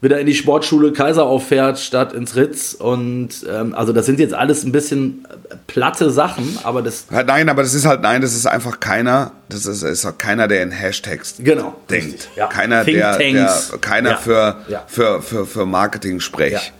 [0.00, 2.74] wieder in die Sportschule Kaiser auffährt statt ins Ritz.
[2.74, 7.48] Und ähm, also das sind jetzt alles ein bisschen äh, platte Sachen, aber das Nein,
[7.48, 10.62] aber das ist halt, nein, das ist einfach keiner, das ist, ist auch keiner, der
[10.62, 12.28] in Hashtags Genau, denkt.
[12.36, 12.46] ja.
[12.46, 14.84] Keiner, der, der, keiner Ja, für, ja.
[14.86, 16.72] für, für, für Marketing sprech.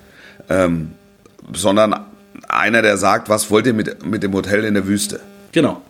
[0.48, 0.92] Ähm,
[1.54, 1.94] sondern
[2.48, 5.20] einer, der sagt, was wollt ihr mit, mit dem Hotel in der Wüste?
[5.52, 5.80] genau.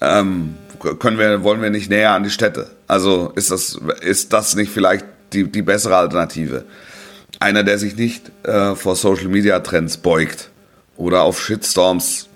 [0.00, 0.54] ähm,
[0.98, 2.68] können wir, wollen wir nicht näher an die Städte?
[2.88, 6.64] Also ist das, ist das nicht vielleicht die, die bessere Alternative?
[7.40, 10.50] Einer, der sich nicht äh, vor Social Media Trends beugt
[10.96, 12.28] oder auf Shitstorms,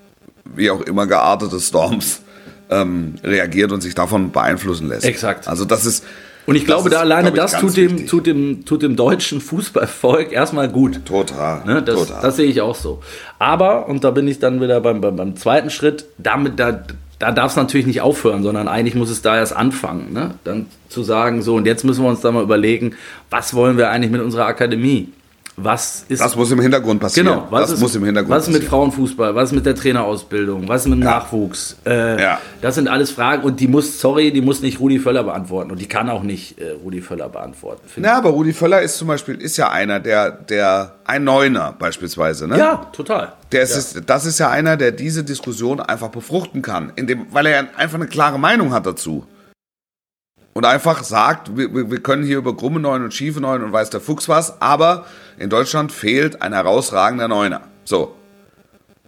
[0.45, 2.23] wie auch immer geartete Storms,
[2.71, 5.05] ähm, reagiert und sich davon beeinflussen lässt.
[5.05, 5.49] Exakt.
[5.49, 6.05] Also das ist.
[6.47, 8.95] Und ich glaube, da ist, alleine glaub ich, das tut dem, tut, dem, tut dem
[8.95, 11.05] deutschen Fußballvolk erstmal gut.
[11.05, 11.65] Total.
[11.65, 12.23] Ne, das, total.
[12.23, 13.03] das sehe ich auch so.
[13.41, 16.85] Aber, und da bin ich dann wieder beim, beim, beim zweiten Schritt, damit, da,
[17.19, 20.13] da darf es natürlich nicht aufhören, sondern eigentlich muss es da erst anfangen.
[20.13, 20.35] Ne?
[20.45, 22.95] Dann zu sagen, so, und jetzt müssen wir uns da mal überlegen,
[23.31, 25.13] was wollen wir eigentlich mit unserer Akademie?
[25.59, 26.21] Was ist.
[26.21, 27.29] das muss im Hintergrund passieren.
[27.29, 28.71] Genau, was das ist, muss im Hintergrund was ist mit passieren.
[28.71, 31.77] Frauenfußball, was ist mit der Trainerausbildung, was ist mit dem Nachwuchs?
[31.87, 32.39] Äh, Ja.
[32.61, 35.81] Das sind alles Fragen und die muss, sorry, die muss nicht Rudi Völler beantworten und
[35.81, 37.83] die kann auch nicht äh, Rudi Völler beantworten.
[38.05, 42.47] Ja, aber Rudi Völler ist zum Beispiel, ist ja einer, der, der, ein Neuner beispielsweise,
[42.49, 42.59] ne?
[42.59, 43.33] Ja, total.
[43.53, 47.47] Der ist, ist, das ist ja einer, der diese Diskussion einfach befruchten kann, indem, weil
[47.47, 49.25] er einfach eine klare Meinung hat dazu.
[50.53, 53.91] Und einfach sagt, wir, wir können hier über krumme Neun und schiefe Neun und weiß
[53.91, 55.05] der Fuchs was, aber
[55.39, 57.63] in Deutschland fehlt ein herausragender Neuner.
[57.85, 58.15] So.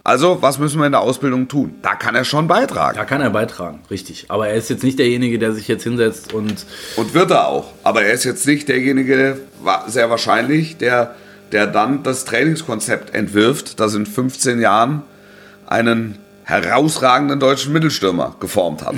[0.04, 1.74] Also, was müssen wir in der Ausbildung tun?
[1.82, 2.96] Da kann er schon beitragen.
[2.96, 4.26] Da kann er beitragen, richtig.
[4.28, 6.64] Aber er ist jetzt nicht derjenige, der sich jetzt hinsetzt und
[6.96, 7.72] Und wird er auch.
[7.82, 9.38] Aber er ist jetzt nicht derjenige,
[9.86, 11.14] sehr wahrscheinlich, der,
[11.52, 15.02] der dann das Trainingskonzept entwirft, das in 15 Jahren
[15.66, 18.94] einen herausragenden deutschen Mittelstürmer geformt hat.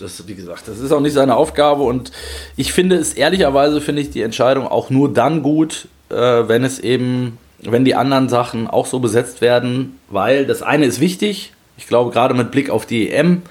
[0.00, 1.84] das, wie gesagt, das ist auch nicht seine Aufgabe.
[1.84, 2.10] Und
[2.56, 6.78] ich finde es ehrlicherweise, finde ich die Entscheidung auch nur dann gut, äh, wenn es
[6.78, 11.52] eben, wenn die anderen Sachen auch so besetzt werden, weil das eine ist wichtig.
[11.76, 13.42] Ich glaube, gerade mit Blick auf die EM,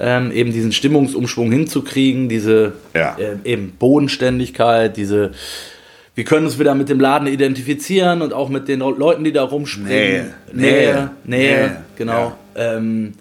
[0.00, 3.16] ähm, eben diesen Stimmungsumschwung hinzukriegen, diese Ja.
[3.18, 5.32] äh, eben Bodenständigkeit, diese
[6.14, 9.44] wir können uns wieder mit dem Laden identifizieren und auch mit den Leuten, die da
[9.44, 9.88] rumspringen.
[9.88, 10.34] Nähe.
[10.52, 11.76] Nähe, Nähe, Nähe.
[11.94, 12.32] genau.
[12.56, 13.12] Ähm,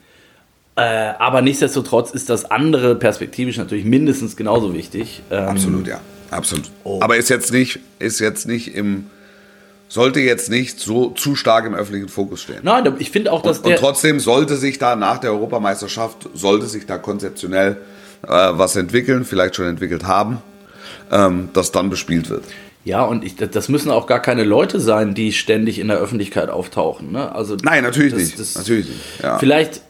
[0.76, 0.82] äh,
[1.20, 5.22] aber nichtsdestotrotz ist das andere perspektivisch natürlich mindestens genauso wichtig.
[5.30, 6.00] Ähm, Absolut, ja.
[6.32, 6.66] Absolut.
[6.84, 7.00] Oh.
[7.02, 9.08] Aber ist jetzt nicht, ist jetzt nicht im,
[9.88, 12.60] sollte jetzt nicht so zu stark im öffentlichen Fokus stehen.
[12.64, 13.78] Nein, ich finde auch, dass Und der.
[13.78, 17.78] trotzdem sollte sich da nach der Europameisterschaft, sollte sich da konzeptionell
[18.24, 20.42] äh, was entwickeln, vielleicht schon entwickelt haben,
[21.12, 22.44] ähm, das dann bespielt wird.
[22.84, 26.50] Ja, und ich, das müssen auch gar keine Leute sein, die ständig in der Öffentlichkeit
[26.50, 27.12] auftauchen.
[27.12, 27.34] Ne?
[27.36, 28.40] Also, Nein, natürlich das- nicht.
[28.40, 29.00] das- natürlich nicht.
[29.22, 29.38] Ja.
[29.40, 29.82] Vielleicht,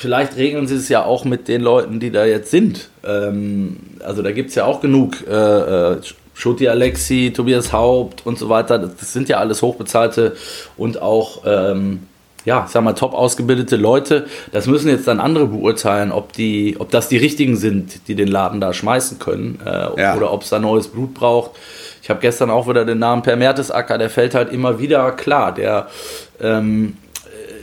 [0.00, 2.88] vielleicht regeln sie es ja auch mit den Leuten, die da jetzt sind.
[3.04, 5.16] Ähm, also da gibt es ja auch genug.
[5.28, 5.96] Äh, äh,
[6.32, 8.78] Schutti Alexi, Tobias Haupt und so weiter.
[8.78, 10.36] Das, das sind ja alles hochbezahlte
[10.78, 12.00] und auch, ähm,
[12.46, 14.24] ja, ich sag mal, top ausgebildete Leute.
[14.50, 18.28] Das müssen jetzt dann andere beurteilen, ob, die, ob das die richtigen sind, die den
[18.28, 19.60] Laden da schmeißen können.
[19.66, 20.16] Äh, Ja.
[20.16, 21.50] Oder ob es da neues Blut braucht.
[22.02, 25.52] Ich habe gestern auch wieder den Namen Per Mertesacker, der fällt halt immer wieder klar.
[25.52, 25.88] Der
[26.40, 26.96] ähm,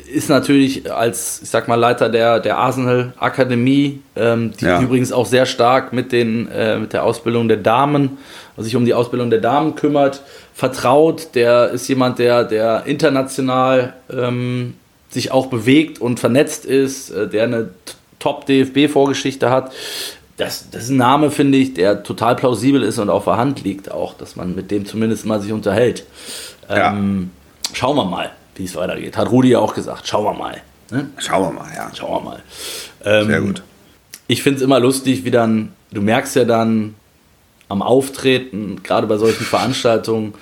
[0.08, 4.82] ist natürlich als, ich sag mal, Leiter der, der Arsenal Akademie, ähm, die Ja.
[4.82, 8.18] übrigens auch sehr stark mit, den, äh, mit der Ausbildung der Damen,
[8.56, 10.22] also sich um die Ausbildung der Damen kümmert,
[10.54, 11.30] vertraut.
[11.36, 14.76] Der ist jemand, der, der international ähm,
[15.10, 17.70] sich auch bewegt und vernetzt ist, äh, der eine
[18.20, 19.72] Top-DFB-Vorgeschichte hat.
[20.38, 23.64] Das, das ist ein Name, finde ich, der total plausibel ist und auf der Hand
[23.64, 26.04] liegt auch, dass man mit dem zumindest mal sich unterhält.
[26.70, 26.92] Ja.
[26.92, 27.32] Ähm,
[27.74, 29.18] schauen wir mal, wie es weitergeht.
[29.18, 30.08] Hat Rudi ja auch gesagt.
[30.08, 30.62] Schauen wir mal.
[30.92, 31.10] Ne?
[31.18, 31.92] Schauen wir mal, ja.
[31.94, 32.44] Schauen wir mal.
[33.04, 33.64] Ähm, Sehr gut.
[34.28, 36.96] Ich finde es immer lustig, wie dann, du merkst ja dann
[37.70, 40.34] am Auftreten, gerade bei solchen Veranstaltungen,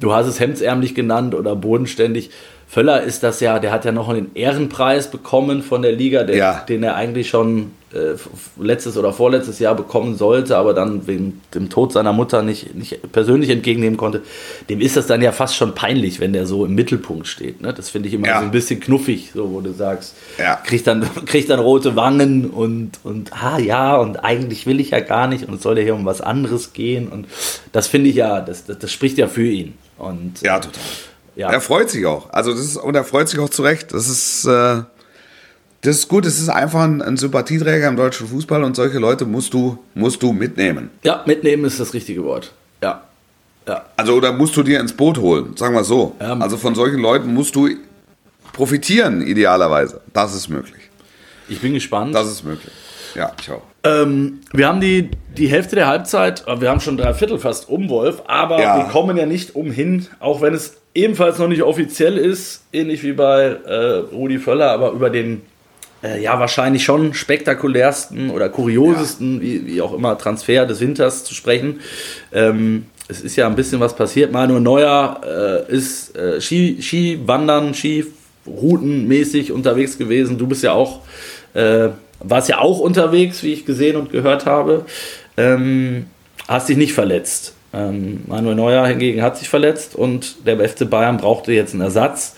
[0.00, 2.30] du hast es hemdsärmlich genannt oder bodenständig.
[2.70, 6.36] Völler ist das ja, der hat ja noch einen Ehrenpreis bekommen von der Liga, der,
[6.36, 6.64] Ja.
[6.68, 8.16] den er eigentlich schon äh,
[8.62, 13.00] letztes oder vorletztes Jahr bekommen sollte, aber dann wegen dem Tod seiner Mutter nicht, nicht
[13.12, 14.20] persönlich entgegennehmen konnte.
[14.68, 17.62] Dem ist das dann ja fast schon peinlich, wenn der so im Mittelpunkt steht.
[17.62, 17.72] Ne?
[17.72, 18.40] Das finde ich immer Ja.
[18.40, 20.56] so ein bisschen knuffig, so wo du sagst, Ja.
[20.56, 25.00] kriegt dann, kriegt dann rote Wangen und, und ah ja, und eigentlich will ich ja
[25.00, 27.08] gar nicht und es soll ja hier um was anderes gehen.
[27.08, 27.26] Und
[27.72, 29.72] das finde ich ja, das, das, das spricht ja für ihn.
[29.96, 30.82] Und Ja, total.
[31.38, 31.50] Ja.
[31.50, 32.28] Er freut sich auch.
[32.30, 33.92] Also das ist, und er freut sich auch zurecht.
[33.94, 34.82] Das ist, äh,
[35.82, 36.26] das ist gut.
[36.26, 40.22] Es ist einfach ein, ein Sympathieträger im deutschen Fußball und solche Leute musst du, musst
[40.22, 40.90] du mitnehmen.
[41.02, 42.52] ja, mitnehmen ist das richtige Wort.
[42.82, 43.02] Ja.
[43.66, 43.84] Ja.
[43.96, 46.14] Also oder musst du dir ins Boot holen, sagen wir so.
[46.20, 46.36] Ja.
[46.38, 47.68] Also von solchen Leuten musst du
[48.52, 50.00] profitieren, idealerweise.
[50.12, 50.82] Das ist möglich.
[51.48, 52.14] Ich bin gespannt.
[52.14, 52.72] Das ist möglich.
[53.14, 53.62] Ja, ich auch.
[53.84, 57.68] Ähm, wir haben die, die Hälfte der Halbzeit, äh, wir haben schon drei Viertel fast
[57.68, 58.76] um, Wolf, aber Ja.
[58.78, 63.12] wir kommen ja nicht umhin, auch wenn es ebenfalls noch nicht offiziell ist, ähnlich wie
[63.12, 63.74] bei äh,
[64.12, 65.42] Rudi Völler, aber über den
[66.02, 71.34] äh, ja wahrscheinlich schon spektakulärsten oder kuriosesten, wie, wie auch immer, Transfer des Winters zu
[71.34, 71.80] sprechen.
[72.32, 74.32] Ähm, es ist ja ein bisschen was passiert.
[74.32, 80.36] Manuel Neuer äh, ist äh, Ski, Skiwandern, Skiroutenmäßig unterwegs gewesen.
[80.36, 81.00] Du bist ja auch,
[81.54, 81.88] äh,
[82.20, 84.84] warst ja auch unterwegs, wie ich gesehen und gehört habe.
[85.36, 86.06] Ähm,
[86.46, 87.54] hast dich nicht verletzt.
[87.72, 92.36] Ähm, Manuel Neuer hingegen hat sich verletzt und der FC Bayern brauchte jetzt einen Ersatz.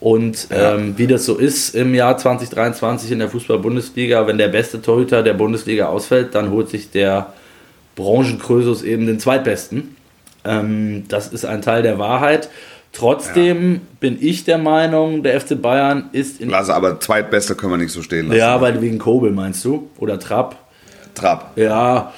[0.00, 4.82] Und ähm, wie das so ist im Jahr 2023 in der Fußball-Bundesliga, wenn der beste
[4.82, 7.32] Torhüter der Bundesliga ausfällt, dann holt sich der
[7.94, 9.94] Branchenkrösus eben den zweitbesten.
[10.44, 12.48] Ähm, das ist ein Teil der Wahrheit.
[12.92, 16.50] Trotzdem bin ich der Meinung, der FC Bayern ist in.
[16.50, 18.38] Lasse, aber zweitbeste können wir nicht so stehen lassen.
[18.38, 19.88] Ja, weil wegen Kobel meinst du?
[19.98, 20.56] Oder Trapp?
[21.14, 21.56] Trapp.
[21.56, 22.12] Ja.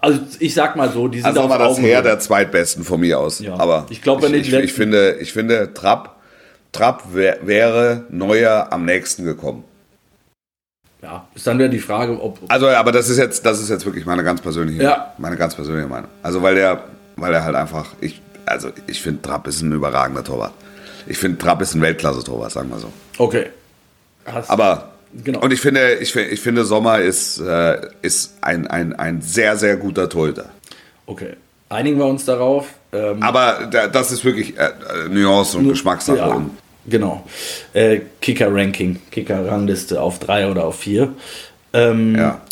[0.00, 1.90] Also ich sag mal so, die sind Also auf mal das Augenhöhe.
[1.90, 3.40] Heer der zweitbesten von mir aus.
[3.40, 3.54] Ja.
[3.58, 6.16] Aber Ich glaub, wenn ich, ich, ich finde, ich finde Trapp,
[6.70, 9.64] Trapp wär, wäre neuer am nächsten gekommen.
[11.02, 12.38] Ja, ist dann wieder die Frage, ob.
[12.46, 15.12] Also, aber das ist jetzt, das ist jetzt wirklich meine ganz persönliche, Ja.
[15.18, 16.08] meine ganz persönliche Meinung.
[16.22, 16.84] Also, weil der,
[17.16, 20.52] weil er halt einfach, ich, also ich finde Trapp ist ein überragender Torwart.
[21.08, 22.92] Ich finde Trapp ist ein Weltklasse-Torwart, sagen wir so.
[23.18, 23.46] Okay.
[24.24, 24.91] Hast, Aber
[25.24, 25.40] Genau.
[25.40, 29.76] und ich finde, ich, ich finde Sommer ist, äh, ist ein, ein, ein sehr, sehr
[29.76, 30.46] guter Torhüter.
[31.06, 31.34] okay.
[31.68, 32.66] Einigen wir uns darauf.
[32.92, 36.18] Ähm, Aber da, das ist wirklich äh, äh, Nuance und Geschmackssache.
[36.18, 36.44] Ja,
[36.86, 37.24] genau.
[37.72, 41.14] Äh, Kicker-Ranking, Kicker-Rangliste auf drei oder auf vier.
[41.72, 42.42] Ähm, ja.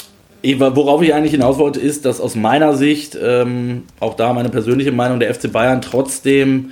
[0.59, 4.91] Worauf ich eigentlich hinaus wollte, ist, dass aus meiner Sicht, ähm, auch da meine persönliche
[4.91, 6.71] Meinung, der FC Bayern trotzdem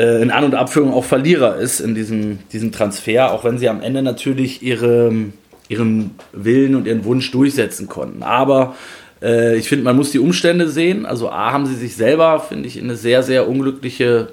[0.00, 3.68] äh, in An- und Abführung auch Verlierer ist in diesem, diesem Transfer, auch wenn sie
[3.68, 5.12] am Ende natürlich ihre,
[5.68, 8.22] ihren Willen und ihren Wunsch durchsetzen konnten.
[8.22, 8.76] Aber
[9.20, 11.04] äh, ich finde, man muss die Umstände sehen.
[11.04, 14.28] Also A haben sie sich selber, finde ich, in eine sehr, sehr unglückliche,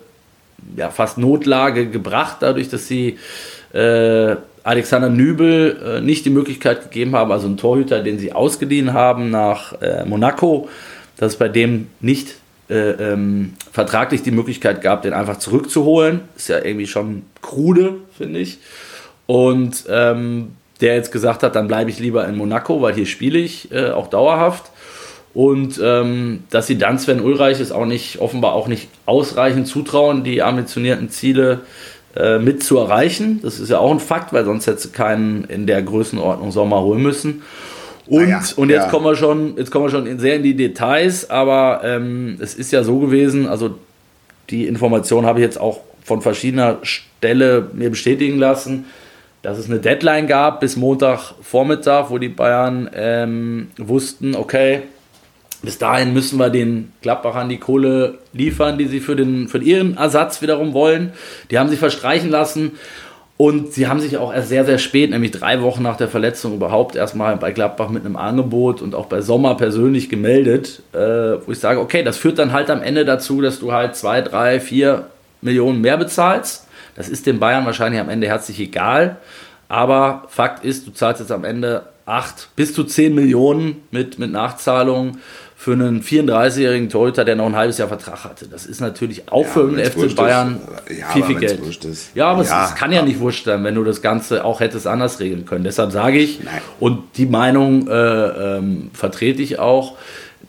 [0.78, 3.18] ja, fast Notlage gebracht, dadurch, dass sie
[3.74, 8.94] äh, Alexander Nübel äh, nicht die Möglichkeit gegeben haben, also einen Torhüter, den sie ausgeliehen
[8.94, 10.70] haben nach äh, Monaco,
[11.18, 12.36] dass es bei dem nicht
[12.70, 16.22] äh, ähm, vertraglich die Möglichkeit gab, den einfach zurückzuholen.
[16.36, 18.60] Ist ja irgendwie schon krude, finde ich.
[19.26, 23.40] Und ähm, der jetzt gesagt hat, dann bleibe ich lieber in Monaco, weil hier spiele
[23.40, 24.72] ich äh, auch dauerhaft.
[25.34, 30.24] Und ähm, dass sie dann Sven Ulreich es auch nicht, offenbar auch nicht ausreichend zutrauen,
[30.24, 31.62] die ambitionierten Ziele
[32.16, 33.40] äh, mit zu erreichen.
[33.44, 36.82] Das ist ja auch ein Fakt, weil sonst hätte sie keinen in der Größenordnung Sommer
[36.82, 37.44] holen müssen.
[38.08, 38.90] Und, ja, und jetzt ja.
[38.90, 42.72] kommen wir schon, jetzt kommen wir schon sehr in die Details, aber ähm, es ist
[42.72, 43.78] ja so gewesen, also
[44.50, 48.86] die Information habe ich jetzt auch von verschiedener Stelle mir bestätigen lassen,
[49.42, 54.84] dass es eine Deadline gab bis Montagvormittag, wo die Bayern ähm, wussten, okay,
[55.62, 59.98] bis dahin müssen wir den Gladbachern die Kohle liefern, die sie für, den, für ihren
[59.98, 61.14] Ersatz wiederum wollen.
[61.50, 62.74] Die haben sie verstreichen lassen
[63.38, 66.56] und sie haben sich auch erst sehr, sehr spät, nämlich drei Wochen nach der Verletzung,
[66.56, 71.52] überhaupt erstmal bei Gladbach mit einem Angebot und auch bei Sommer persönlich gemeldet, äh, wo
[71.52, 74.60] ich sage, okay, das führt dann halt am Ende dazu, dass du halt zwei, drei,
[74.60, 75.06] vier
[75.42, 76.66] Millionen mehr bezahlst.
[76.96, 79.18] Das ist den Bayern wahrscheinlich am Ende herzlich egal.
[79.70, 84.32] Aber Fakt ist, du zahlst jetzt am Ende 8 bis zu 10 Millionen mit, mit
[84.32, 85.20] Nachzahlungen
[85.60, 88.48] für einen 34-jährigen Torhüter, der noch ein halbes Jahr Vertrag hatte.
[88.48, 91.00] Das ist natürlich auch Ja, für den FC Bayern ist.
[91.00, 91.60] Ja, viel, viel Geld.
[92.14, 93.04] Ja, aber Ja, es, es kann ja ja.
[93.06, 95.64] nicht wurscht sein, wenn du das Ganze auch hättest anders regeln können.
[95.64, 96.62] Deshalb sage ich, Nein.
[96.80, 99.98] und die Meinung äh, ähm, vertrete ich auch,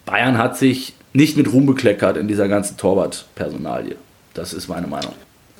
[0.05, 3.97] Bayern hat sich nicht mit Ruhm bekleckert in dieser ganzen Torwart-Personalie.
[4.35, 5.15] Das ist meine Meinung.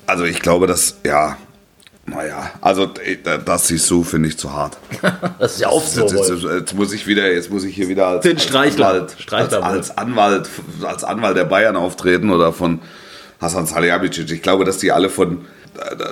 [0.07, 1.39] Also ich glaube, dass, ja,
[2.11, 2.89] naja, also
[3.45, 4.79] das siehst du, finde ich, zu hart.
[5.39, 6.03] Das ist ja oft so.
[6.03, 8.89] Jetzt, jetzt, jetzt muss ich wieder, jetzt muss ich hier wieder als, Den Streichler.
[8.89, 10.49] Anwalt, Streichler als, als Anwalt,
[10.83, 12.81] als Anwalt der Bayern auftreten oder von
[13.41, 14.31] Hasan Salihamidzic.
[14.31, 15.45] Ich glaube, dass die alle von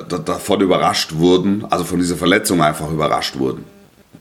[0.08, 3.64] davon überrascht wurden, also von dieser Verletzung einfach überrascht wurden.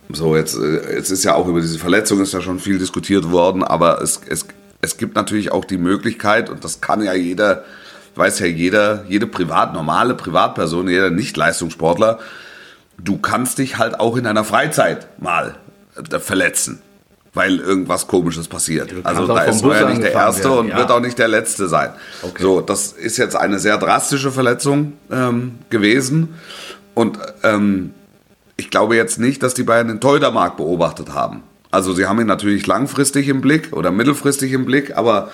[0.10, 3.32] So, jetzt, äh, jetzt ist ja auch über diese Verletzung ist ja schon viel diskutiert
[3.32, 4.46] worden, aber es, es,
[4.82, 7.64] es gibt natürlich auch die Möglichkeit, und das kann ja jeder,
[8.18, 12.20] weiß ja jeder, jede privat, normale Privatperson, jeder Nicht-Leistungssportler,
[12.98, 15.56] du kannst dich halt auch in deiner Freizeit mal
[15.96, 16.82] äh, verletzen,
[17.34, 18.94] weil irgendwas Komisches passiert.
[19.04, 20.78] Also da ist er ja nicht der Erste werden, und ja.
[20.78, 21.92] wird auch nicht der Letzte sein.
[22.22, 22.42] Okay.
[22.42, 26.36] So, das ist jetzt eine sehr drastische Verletzung ähm, gewesen
[26.94, 27.94] und ähm,
[28.58, 31.44] ich glaube jetzt nicht, dass die Bayern den Torhütermarkt beobachtet haben.
[31.72, 35.30] Also sie haben ihn natürlich langfristig im Blick oder mittelfristig im Blick, aber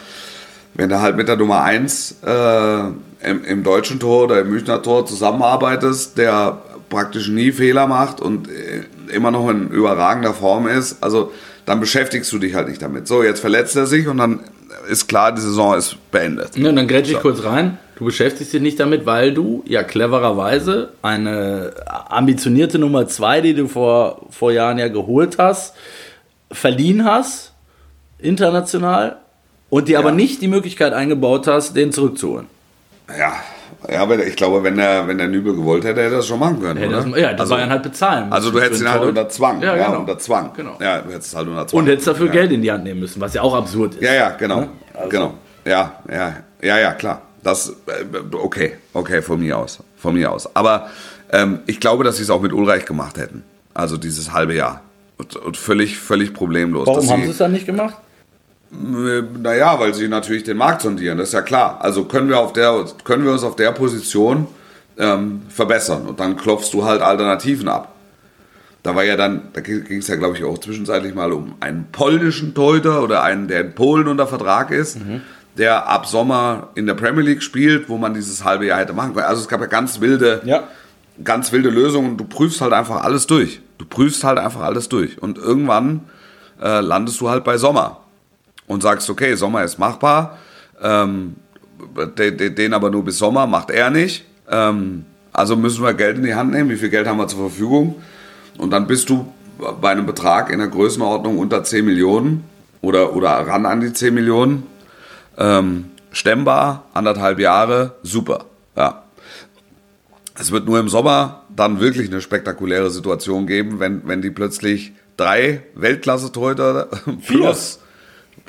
[0.74, 2.80] wenn du halt mit der Nummer 1 äh,
[3.30, 8.50] im, im deutschen Tor oder im Münchner Tor zusammenarbeitest, der praktisch nie Fehler macht und
[8.50, 11.32] äh, immer noch in überragender Form ist, also
[11.66, 13.08] dann beschäftigst du dich halt nicht damit.
[13.08, 14.42] So, jetzt verletzt er sich und dann
[14.90, 16.56] ist klar, die Saison ist beendet.
[16.58, 17.78] Ja, und dann grätsche ich kurz rein.
[17.96, 21.72] Du beschäftigst dich nicht damit, weil du ja clevererweise eine
[22.10, 25.76] ambitionierte Nummer 2, die du vor, vor Jahren ja geholt hast,
[26.52, 27.54] verliehen hast,
[28.18, 29.18] international,
[29.72, 32.46] und dir aber nicht die Möglichkeit eingebaut hast, den zurückzuholen.
[33.18, 33.34] Ja,
[33.90, 36.40] ja aber ich glaube, wenn der, wenn der Nübel gewollt hätte, hätte er das schon
[36.40, 36.78] machen können.
[36.78, 37.06] Hätte oder?
[37.06, 38.34] das, ja, die also, Bayern halt bezahlen müssen.
[38.34, 39.62] also du hättest ihn halt unter Zwang.
[39.62, 40.00] Ja, Ja, genau.
[40.02, 40.52] unter Zwang.
[40.56, 40.78] Genau.
[40.80, 41.80] Ja, du hättest halt unter Zwang.
[41.80, 42.34] Und hättest dafür ja.
[42.34, 44.04] Geld in die Hand nehmen müssen, was ja auch absurd ist.
[44.04, 44.60] Ja, ja, genau.
[44.60, 44.70] Ne?
[44.94, 45.34] Also- Genau.
[45.66, 47.22] Ja, ja, ja, ja, klar.
[47.44, 48.04] Das, äh,
[48.34, 49.80] okay, okay, von mir aus.
[49.96, 50.54] Von mir aus.
[50.54, 50.90] Aber
[51.32, 53.44] ähm, ich glaube, dass sie es auch mit Ulreich gemacht hätten.
[53.74, 54.82] Also dieses halbe Jahr.
[55.18, 56.88] Und, und völlig, völlig problemlos.
[56.88, 57.96] Warum haben sie es dann nicht gemacht?
[58.72, 61.80] Äh, Naja, weil sie natürlich den Markt sondieren, das ist ja klar.
[61.82, 64.48] Also können wir, auf der, können wir uns auf der Position
[64.98, 67.96] ähm, verbessern und dann klopfst du halt Alternativen ab.
[68.84, 71.88] Da war ja dann, da ging es ja glaube ich auch zwischenzeitlich mal um einen
[71.92, 74.98] polnischen Torhüter oder einen, der in Polen unter Vertrag ist,
[75.58, 79.14] der ab Sommer in der Premier League spielt, wo man dieses halbe Jahr hätte machen
[79.14, 79.28] können.
[79.28, 80.64] Also es gab ja ganz wilde, Ja.
[81.24, 82.18] ganz wilde Lösungen.
[82.18, 83.62] Du prüfst halt einfach alles durch.
[83.78, 85.22] Du prüfst halt einfach alles durch.
[85.22, 86.02] Und irgendwann
[86.60, 87.98] äh, landest du halt bei Sommer
[88.72, 90.38] und sagst, okay, Sommer ist machbar,
[90.82, 91.36] ähm,
[92.18, 94.24] den, den, aber nur bis Sommer macht er nicht.
[94.50, 96.70] Ähm, also müssen wir Geld in die Hand nehmen.
[96.70, 98.02] Wie viel Geld haben wir zur Verfügung?
[98.58, 99.28] Und dann bist du
[99.82, 102.46] bei einem Betrag in der Größenordnung unter 10 Millionen
[102.82, 104.64] oder, oder ran an die 10 Millionen.
[105.38, 108.46] Ähm, stemmbar, anderthalb Jahre, super.
[108.78, 109.04] Ja.
[110.40, 114.94] Es wird nur im Sommer dann wirklich eine spektakuläre Situation geben, wenn, wenn die plötzlich
[115.18, 116.88] drei Weltklasse-Torhüter
[117.28, 117.81] plus,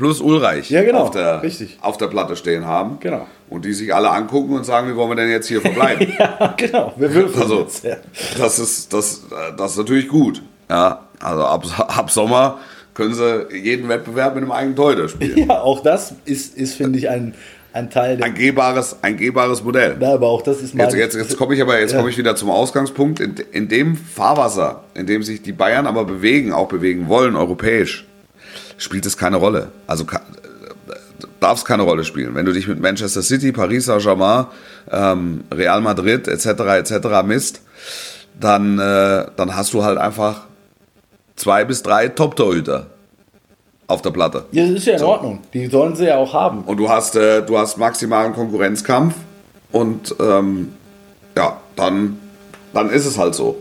[0.03, 1.79] plus Ulreich Ja, genau, auf, der, richtig.
[1.81, 2.97] auf der Platte stehen haben.
[2.99, 3.27] Genau.
[3.49, 6.13] Und die sich alle angucken und sagen, wie wollen wir denn jetzt hier verbleiben?
[6.19, 6.93] Ja, genau.
[6.97, 7.85] Wir würfeln Also, jetzt.
[7.85, 7.97] Ja.
[8.37, 9.23] das ist, das,
[9.57, 10.43] das ist natürlich gut.
[10.69, 11.65] Ja, also ab,
[11.97, 12.59] ab Sommer
[12.95, 15.47] können sie jeden Wettbewerb mit einem eigenen Torhüter spielen.
[15.49, 17.35] ja, auch das ist, ist finde ich, ein,
[17.73, 18.21] ein Teil.
[18.23, 19.97] Ein gehbares, ein gehbares Modell.
[20.01, 21.99] Na, aber auch das ist Jetzt, mein- jetzt, jetzt komme ich aber jetzt Ja.
[21.99, 23.21] komme ich wieder zum Ausgangspunkt.
[23.21, 28.07] In, in dem Fahrwasser, in dem sich die Bayern aber bewegen, auch bewegen wollen, europäisch,
[28.83, 29.68] spielt es keine Rolle.
[29.87, 30.05] Also
[31.41, 32.35] darf es keine Rolle spielen.
[32.35, 34.47] Wenn du dich mit Manchester City, Paris Saint-Germain,
[34.91, 36.47] ähm, Real Madrid etc.
[36.47, 37.22] etc.
[37.24, 37.62] misst,
[38.39, 40.43] dann, äh, dann hast du halt einfach
[41.37, 42.87] zwei bis drei Top-Torhüter
[43.87, 44.47] auf der Platte.
[44.53, 45.41] Ja, das ist ja in Ordnung.
[45.53, 46.62] Die sollen sie ja auch haben.
[46.64, 49.14] Und du hast, äh, du hast maximalen Konkurrenzkampf
[49.70, 50.72] und ähm,
[51.37, 52.18] ja, dann,
[52.72, 53.61] dann ist es halt so.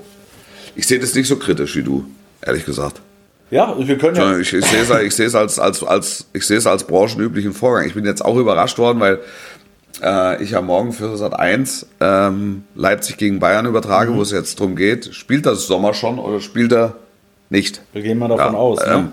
[0.75, 2.05] Ich sehe das nicht so kritisch wie du,
[2.41, 3.01] ehrlich gesagt.
[3.51, 4.37] Ja, wir können ja.
[4.37, 7.53] Ich, ich sehe es, ich sehe es als, als, als, ich sehe es als branchenüblichen
[7.53, 7.85] Vorgang.
[7.85, 9.19] Ich bin jetzt auch überrascht worden, weil
[10.01, 14.59] äh, ich ja morgen für Sat 1 ähm, Leipzig gegen Bayern übertrage, wo es jetzt
[14.59, 16.95] darum geht, spielt das Sommer schon oder spielt er
[17.49, 17.81] nicht?
[17.91, 18.79] Wir gehen mal davon aus.
[18.79, 18.93] Ne?
[18.93, 19.11] Ähm,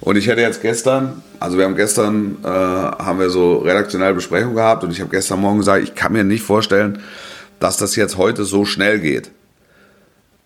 [0.00, 4.54] und ich hätte jetzt gestern, also wir haben gestern, äh, haben wir so redaktionelle Besprechung
[4.54, 7.00] gehabt und ich habe gestern Morgen gesagt, ich kann mir nicht vorstellen,
[7.60, 9.30] dass das jetzt heute so schnell geht.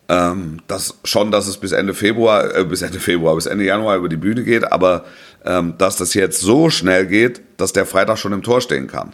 [0.09, 3.95] Ähm, das schon, dass es bis Ende Februar, äh, bis Ende Februar, bis Ende Januar
[3.95, 5.05] über die Bühne geht, aber
[5.45, 9.13] ähm, dass das jetzt so schnell geht, dass der Freitag schon im Tor stehen kann.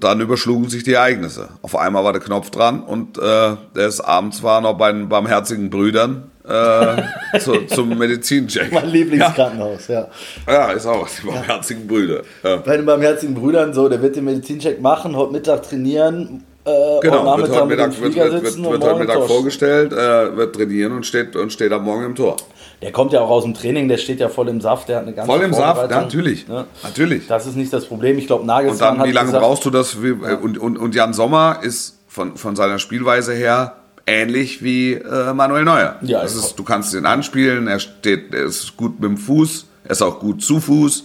[0.00, 1.50] dann überschlugen sich die Ereignisse.
[1.62, 5.08] Auf einmal war der Knopf dran und äh, der ist abends war noch bei den
[5.08, 8.72] barmherzigen Brüdern äh, zu, zum Medizincheck.
[8.72, 10.08] Mein Lieblingskrankenhaus, ja.
[10.48, 12.22] Ja, ist auch die barmherzigen Brüder.
[12.42, 12.56] Ja.
[12.56, 17.34] Bei den barmherzigen Brüdern so, der wird den Medizincheck machen, heute Mittag trainieren, äh, Genau,
[17.34, 20.92] und wird heute Mittag, wird, wird, wird, und wird heute Mittag vorgestellt, äh, wird trainieren
[20.92, 22.36] und steht, und steht am Morgen im Tor.
[22.82, 25.02] Der kommt ja auch aus dem Training, der steht ja voll im Saft, der hat
[25.04, 26.46] eine ganze Voll im Saft, ja, natürlich.
[26.48, 26.66] Ja.
[26.84, 27.26] Natürlich.
[27.26, 28.18] Das ist nicht das Problem.
[28.18, 30.02] Ich glaube, Und Nagelsmann dann, wie lange gesagt, brauchst du das?
[30.02, 33.74] Wie, und, und, und Jan Sommer ist von, von seiner Spielweise her
[34.06, 35.96] ähnlich wie äh, Manuel Neuer.
[36.02, 39.66] Ja, das ist- du kannst ihn anspielen, er, steht, er ist gut mit dem Fuß,
[39.84, 41.04] er ist auch gut zu Fuß.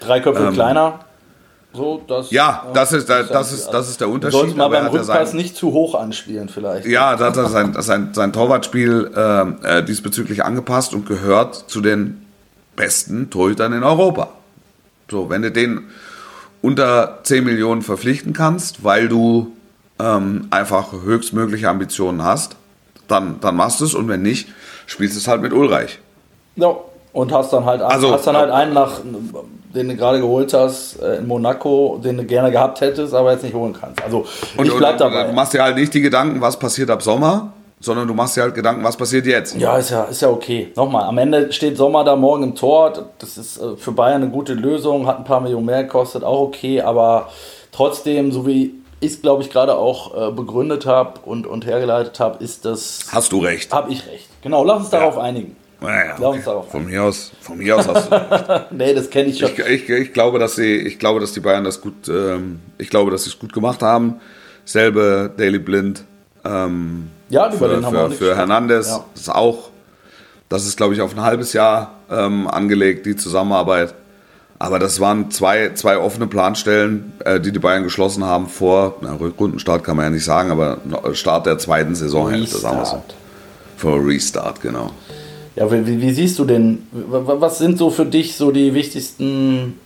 [0.00, 1.00] drei Köpfe kleiner.
[1.74, 4.92] So, das, Ja, das ist der- das ist- das ist der Unterschied, aber er beim
[4.92, 6.86] Rückpass sein- nicht zu hoch anspielen vielleicht.
[6.86, 11.80] Ja, da hat er sein, sein, sein Torwartspiel ähm, äh, diesbezüglich angepasst und gehört zu
[11.80, 12.26] den
[12.76, 14.28] besten Torhütern in Europa.
[15.10, 15.84] So, wenn du den
[16.60, 19.52] unter 10 Millionen verpflichten kannst, weil du
[19.98, 22.56] ähm, einfach höchstmögliche Ambitionen hast,
[23.08, 24.48] dann, dann machst du es und wenn nicht,
[24.86, 25.98] spielst du es halt mit Ulreich.
[26.56, 26.74] Ja,
[27.12, 29.00] und hast dann halt, Also, hast dann halt äh, einen nach,
[29.74, 33.42] den du gerade geholt hast äh, in Monaco, den du gerne gehabt hättest, aber jetzt
[33.42, 34.02] nicht holen kannst.
[34.02, 35.24] Also Und, ich bleib und, dabei.
[35.24, 38.42] Du machst dir halt nicht die Gedanken, was passiert ab Sommer, sondern du machst dir
[38.42, 39.56] halt Gedanken, was passiert jetzt.
[39.56, 40.72] Ja, ist ja, ist ja okay.
[40.76, 42.92] Nochmal, am Ende steht Sommer da morgen im Tor.
[43.18, 46.40] Das ist äh, für Bayern eine gute Lösung, hat ein paar Millionen mehr gekostet, auch
[46.40, 47.28] okay, aber
[47.72, 52.20] trotzdem, so wie ich es, glaube ich, gerade auch äh, begründet habe und, und hergeleitet
[52.20, 53.06] habe, ist das.
[53.10, 53.72] Hast du recht.
[53.72, 54.28] Habe ich recht.
[54.42, 55.56] Genau, lass uns darauf einigen.
[55.82, 58.66] Naja, uns darauf Von mir aus, von mir aus hast du recht.
[58.70, 59.50] Nee, das kenne ich schon.
[59.50, 62.88] Ich, ich, ich, glaube, dass sie, ich glaube, dass die Bayern das gut, ähm, ich
[62.90, 64.20] glaube, dass sie es gut gemacht haben.
[64.64, 66.04] Selbe Daily Blind
[66.44, 68.38] ähm, Ja, über für, den haben wir auch für, nicht für gesprochen.
[68.38, 69.04] Hernandez Ja.
[69.14, 69.70] ist auch,
[70.48, 73.94] das ist, glaube ich, auf ein halbes Jahr ähm, angelegt, die Zusammenarbeit.
[74.58, 79.14] Aber das waren zwei, zwei offene Planstellen, äh, die die Bayern geschlossen haben vor, na,
[79.14, 80.78] Rundenstart kann man ja nicht sagen, aber
[81.14, 83.02] Start der zweiten Saisonhälfte, sagen wir so.
[83.76, 84.92] Vor Restart, genau.
[85.56, 89.78] Ja, wie, wie- siehst du denn, was sind so für dich so die wichtigsten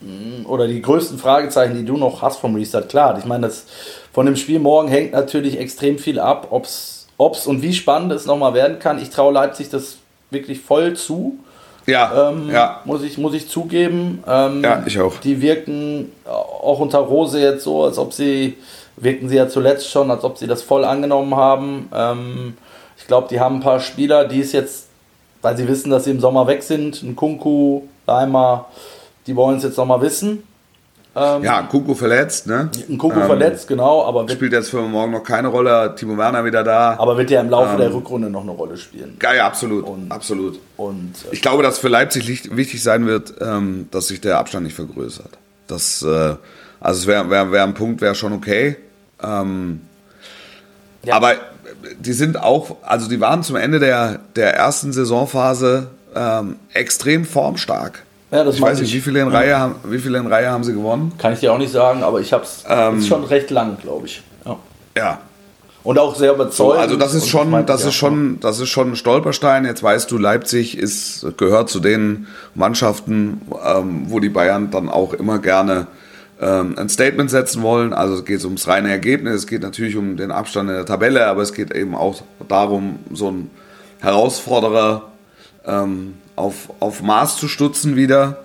[0.00, 2.88] mm, oder die größten Fragezeichen, die du noch hast vom Restart?
[2.88, 3.66] Klar, ich meine, das
[4.12, 6.98] von dem Spiel morgen hängt natürlich extrem viel ab, ob es
[7.46, 9.00] und wie spannend es nochmal werden kann.
[9.00, 9.98] Ich traue Leipzig das
[10.30, 11.38] wirklich voll zu,
[11.86, 12.80] Ja, ähm, ja.
[12.84, 14.24] muss, ich, muss ich zugeben.
[14.26, 15.14] Ähm, Ja, ich auch.
[15.18, 18.54] Die wirken auch unter Rose jetzt so, als ob sie,
[18.96, 21.88] wirken sie ja zuletzt schon, als ob sie das voll angenommen haben.
[21.94, 22.54] Ähm,
[22.98, 24.88] ich glaube, die haben ein paar Spieler, die es jetzt,
[25.42, 28.66] weil sie wissen, dass sie im Sommer weg sind, ein Kunku, Leimer,
[29.26, 30.42] die wollen es jetzt nochmal wissen.
[31.14, 32.70] Ähm, Ja, Kuku verletzt, ne?
[32.88, 35.94] Ein Kunku Ähm, verletzt, genau, aber wird, Spielt jetzt für morgen noch keine Rolle.
[35.94, 36.96] Timo Werner wieder da.
[36.98, 39.16] aber wird ja im Laufe Ähm, der Rückrunde noch eine Rolle spielen.
[39.18, 39.84] Geil, ja, absolut.
[39.86, 40.58] Und- absolut.
[40.78, 42.26] Und äh, Ich glaube, dass für Leipzig
[42.56, 45.28] wichtig sein wird, ähm, dass sich der Abstand nicht vergrößert.
[45.66, 46.06] Das, äh,
[46.80, 48.76] also es wäre wär, wär ein Punkt, wäre schon okay.
[49.22, 49.82] Ähm,
[51.04, 51.16] Ja.
[51.16, 51.34] Aber
[52.00, 58.02] die sind auch, also die waren zum Ende der, der ersten Saisonphase ähm, extrem formstark.
[58.30, 58.94] Ja, das ich weiß nicht, ich.
[58.96, 61.12] wie viele, in Reihe haben, wie viele in Reihe haben sie gewonnen?
[61.18, 64.06] kann ich dir auch nicht sagen, aber ich habe es Ähm, schon recht lang, glaube
[64.06, 64.22] ich.
[64.46, 64.56] Ja.
[64.96, 65.18] Ja,
[65.84, 66.80] Und auch sehr überzeugend.
[66.82, 69.64] also das ist schon, das ich ist schon, das ist schon ein Stolperstein.
[69.66, 75.12] Jetzt weißt du, Leipzig ist, gehört zu den Mannschaften, ähm, wo die Bayern dann auch
[75.12, 75.86] immer gerne
[76.42, 77.92] ähm, ein Statement setzen wollen.
[77.94, 81.26] Also es geht ums reine Ergebnis, es geht natürlich um den Abstand in der Tabelle,
[81.28, 83.50] aber es geht eben auch darum, so einen
[84.00, 85.10] Herausforderer
[85.64, 88.42] ähm, auf, auf Maß zu stutzen wieder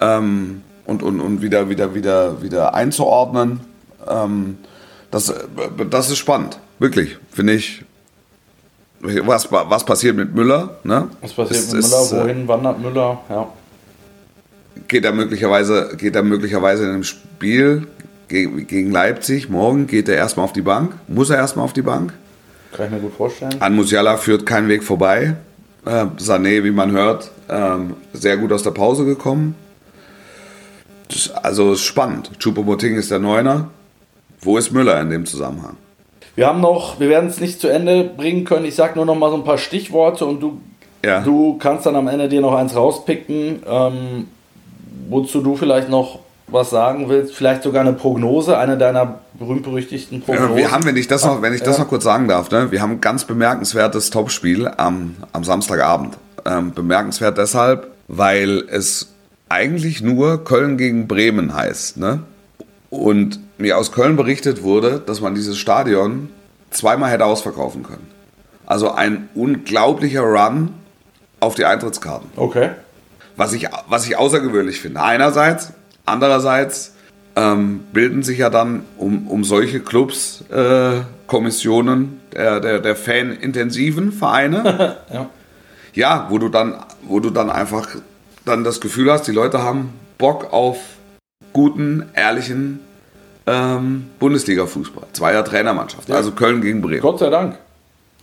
[0.00, 3.60] ähm, und, und, und wieder, wieder, wieder, wieder einzuordnen.
[4.08, 4.58] Ähm,
[5.10, 5.32] das,
[5.90, 7.84] das ist spannend, wirklich, finde ich.
[9.00, 10.78] Was, was passiert mit Müller?
[10.82, 11.08] Ne?
[11.20, 12.02] Was passiert Ist- mit Müller?
[12.02, 13.20] ist, äh, Wohin wandert Müller?
[13.28, 13.48] Ja.
[14.88, 17.86] Geht er möglicherweise, geht er möglicherweise in einem Spiel
[18.28, 20.94] gegen, Leipzig morgen, geht er erstmal auf die Bank?
[21.08, 22.14] Muss er erstmal auf die Bank?
[22.72, 23.54] Kann ich mir gut vorstellen.
[23.60, 25.36] An Musiala führt kein Weg vorbei.
[25.86, 29.54] Äh, Sané, wie man hört, ähm, sehr gut aus der Pause gekommen.
[31.08, 32.30] Das, also ist spannend.
[32.38, 33.70] Choupo-Moting ist der Neuner.
[34.40, 35.76] Wo ist Müller in dem Zusammenhang?
[36.34, 38.64] Wir haben noch, wir werden es nicht zu Ende bringen können.
[38.66, 40.60] Ich sage nur noch mal so ein paar Stichworte und du,
[41.04, 41.20] Ja.
[41.20, 44.28] du kannst dann am Ende dir noch eins rauspicken, ähm,
[45.08, 47.34] wozu du vielleicht noch was sagen willst.
[47.34, 50.56] Vielleicht sogar eine Prognose, eine deiner berühmt-berüchtigten Prognosen.
[50.56, 51.82] Wir haben, wenn ich das noch, wenn ich das Ja.
[51.84, 56.16] noch kurz sagen darf, ne, wir haben ein ganz bemerkenswertes Topspiel am, am Samstagabend.
[56.46, 59.12] Ähm, bemerkenswert deshalb, weil es
[59.50, 61.98] eigentlich nur Köln gegen Bremen heißt.
[61.98, 62.22] Ne?
[62.90, 66.30] Und mir aus Köln berichtet wurde, dass man dieses Stadion
[66.70, 68.06] zweimal hätte ausverkaufen können.
[68.64, 70.70] Also ein unglaublicher Run
[71.40, 72.30] auf die Eintrittskarten.
[72.36, 72.70] Okay.
[73.38, 75.00] Was ich, was ich außergewöhnlich finde.
[75.00, 75.72] Einerseits,
[76.04, 76.94] andererseits
[77.36, 84.12] ähm, bilden sich ja dann um, um solche Clubs äh, Kommissionen der, der, der fanintensiven
[84.12, 84.96] Vereine.
[85.12, 85.30] Ja.
[85.94, 87.88] Ja, wo du dann, wo du dann einfach
[88.44, 90.78] dann das Gefühl hast, die Leute haben Bock auf
[91.52, 92.80] guten, ehrlichen
[93.46, 95.06] ähm, Bundesliga-Fußball.
[95.12, 96.10] Zweier Trainermannschaft.
[96.10, 97.00] Also Köln gegen Bremen.
[97.00, 97.58] Gott sei Dank.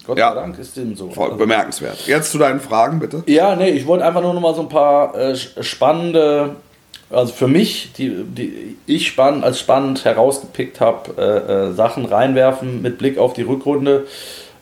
[0.07, 0.29] Gott Ja.
[0.33, 1.09] sei Dank ist dem so.
[1.09, 2.05] Voll Also- bemerkenswert.
[2.07, 3.23] Jetzt zu deinen Fragen, bitte.
[3.25, 6.55] Ja, nee, ich wollte einfach nur noch mal so ein paar äh, spannende,
[7.09, 12.81] also für mich, die, die ich spannend, als spannend herausgepickt habe, äh, äh, Sachen reinwerfen
[12.81, 14.05] mit Blick auf die Rückrunde.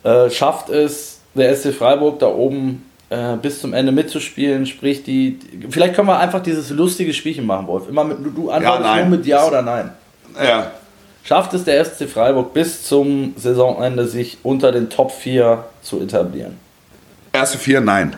[0.04, 4.66] Äh, schafft es der SC Freiburg da oben äh, bis zum Ende mitzuspielen?
[4.66, 5.40] Sprich, die,
[5.70, 7.88] vielleicht können wir einfach dieses lustige Spielchen machen, Wolf.
[7.88, 9.10] Immer mit, du- antwortest nein.
[9.10, 9.92] nur mit Ja oder Nein.
[10.44, 10.72] Ja.
[11.24, 16.58] Schafft es der SC Freiburg bis zum Saisonende, sich unter den Top 4 zu etablieren?
[17.32, 18.16] Erste vier, nein.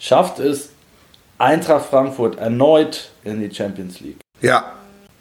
[0.00, 0.70] schafft es
[1.38, 4.18] Eintracht Frankfurt erneut in die Champions League.
[4.42, 4.72] Ja.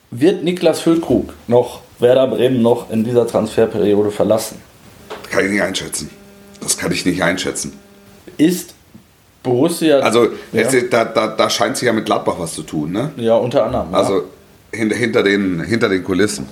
[0.09, 4.59] Wird Niklas Füllkrug noch Werder Bremen noch in dieser Transferperiode verlassen?
[5.29, 6.09] Kann ich nicht einschätzen.
[6.59, 7.77] Das kann ich nicht einschätzen.
[8.37, 8.73] Ist
[9.43, 13.11] Borussia Also, ja, da, da, da scheint sich ja mit Gladbach was zu tun, ne?
[13.17, 13.91] ja unter anderem.
[13.91, 13.97] Ja.
[13.97, 14.23] Also
[14.73, 16.47] hinter, hinter, den, hinter den Kulissen.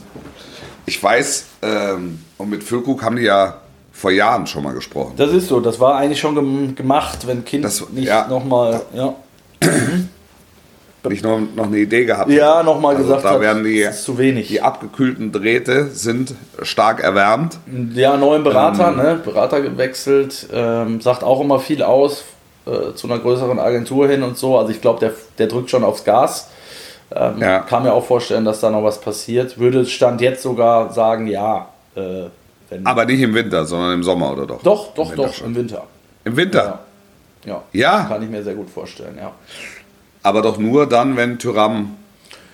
[0.85, 3.57] Ich weiß, ähm, und mit Füllkrug haben die ja
[3.91, 5.13] vor Jahren schon mal gesprochen.
[5.17, 8.27] das ist so, das war eigentlich schon gem gemacht, wenn Kind Das- nicht ja.
[8.27, 9.13] nochmal ja,
[11.07, 12.31] Nicht noch, noch eine Idee gehabt.
[12.31, 14.47] ja, noch mal Also gesagt da hat, werden die, das ist zu wenig.
[14.47, 16.33] die abgekühlten Drähte sind
[16.63, 17.57] stark erwärmt.
[17.93, 18.97] Ja, neuen Berater, Ähm.
[18.97, 19.21] ne?
[19.23, 22.23] Berater gewechselt, ähm, sagt auch immer viel aus
[22.65, 24.57] äh, zu einer größeren Agentur hin und so.
[24.57, 26.49] Also ich glaube, der, der drückt schon aufs Gas.
[27.15, 27.59] Ähm, Ja.
[27.59, 29.57] Kann mir auch vorstellen, dass da noch was passiert.
[29.57, 31.69] Würde Stand jetzt sogar sagen, ja.
[31.95, 32.25] Äh,
[32.69, 34.61] wenn, Aber nicht im Winter, sondern im Sommer oder doch?
[34.63, 35.47] doch, doch, Im Winter doch, schon.
[35.47, 35.83] im Winter.
[36.25, 36.79] Im Winter?
[37.45, 37.61] Ja.
[37.73, 38.03] Ja.
[38.05, 39.31] Kann ich mir sehr gut vorstellen, ja.
[40.23, 41.95] Aber doch nur dann, wenn Tyram.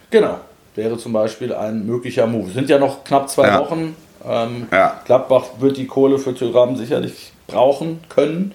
[0.10, 0.36] Genau.
[0.76, 2.50] Wäre zum Beispiel ein möglicher Move.
[2.50, 3.60] Es sind ja noch knapp zwei Ja.
[3.60, 3.96] Wochen.
[4.30, 5.00] Ähm, Ja.
[5.06, 8.52] Gladbach wird die Kohle für Thuram sicherlich brauchen können.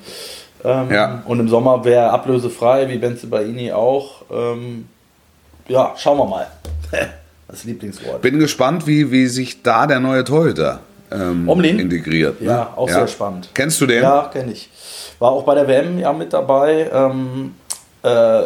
[0.64, 1.22] Ähm, Ja.
[1.26, 4.22] Und im Sommer wäre er ablösefrei, wie Benze Baini auch.
[4.30, 4.88] Ähm,
[5.68, 6.46] ja, schauen wir mal.
[7.48, 8.22] Das Lieblingswort.
[8.22, 10.80] Bin gespannt, wie, wie sich da der neue Torhüter
[11.12, 11.78] ähm, Omlin?
[11.78, 12.40] integriert.
[12.40, 12.48] ne?
[12.48, 13.50] Ja, auch sehr spannend.
[13.54, 14.02] Kennst du den?
[14.02, 14.68] Ja, kenne ich.
[15.20, 16.90] War auch bei der WM ja mit dabei.
[16.92, 17.54] Ähm,
[18.02, 18.42] äh,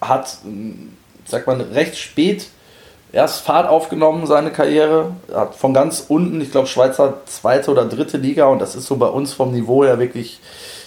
[0.00, 0.92] hat, ähm,
[1.26, 2.48] sagt man, recht spät
[3.12, 5.12] erst Fahrt aufgenommen, seine Karriere.
[5.32, 8.46] Hat von ganz unten, ich glaube, Schweizer zweite oder dritte Liga.
[8.46, 10.40] Und das ist so bei uns vom Niveau her wirklich,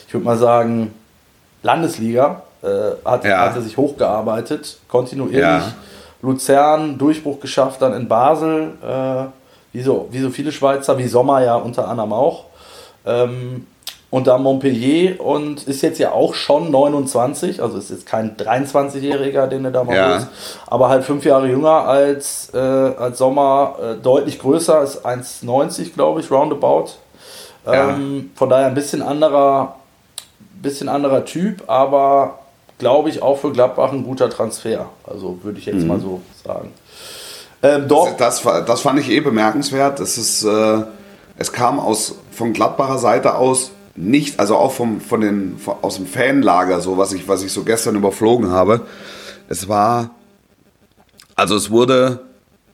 [0.08, 0.94] ich würde mal sagen,
[1.62, 2.44] Landesliga.
[2.64, 3.40] Äh, hat, Ja.
[3.42, 5.42] hat er sich hochgearbeitet, kontinuierlich.
[5.42, 5.74] Ja.
[6.22, 8.72] Luzern, Durchbruch geschafft, dann in Basel.
[8.82, 9.26] Äh,
[9.74, 12.46] wie, so, wie so viele Schweizer, wie Sommer ja unter anderem auch.
[13.06, 13.68] Ähm,
[14.12, 19.48] und dann Montpellier und ist jetzt ja auch schon 29, also ist jetzt kein 23-Jähriger,
[19.48, 20.18] den er da mal Ja.
[20.18, 20.28] ist,
[20.68, 26.20] aber halt fünf Jahre jünger als, äh, als Sommer, äh, deutlich größer, ist 1,90 glaube
[26.22, 26.92] ich, roundabout.
[27.66, 29.76] Ähm, Von daher ein bisschen anderer,
[30.62, 32.38] bisschen anderer Typ, aber
[32.78, 34.90] glaube ich auch für Gladbach ein guter Transfer.
[35.06, 35.88] Also würde ich jetzt Mhm.
[35.88, 36.72] mal so sagen.
[37.62, 40.00] Ähm, doch, Das, war- das fand ich eh bemerkenswert.
[40.00, 40.84] Das ist, äh,
[41.38, 45.96] es kam aus, von Gladbacher Seite aus nicht, also auch vom, von den, von, aus
[45.96, 48.82] dem Fanlager, so was ich, was ich so gestern überflogen habe.
[49.50, 50.10] Es war,
[51.36, 52.22] also es wurde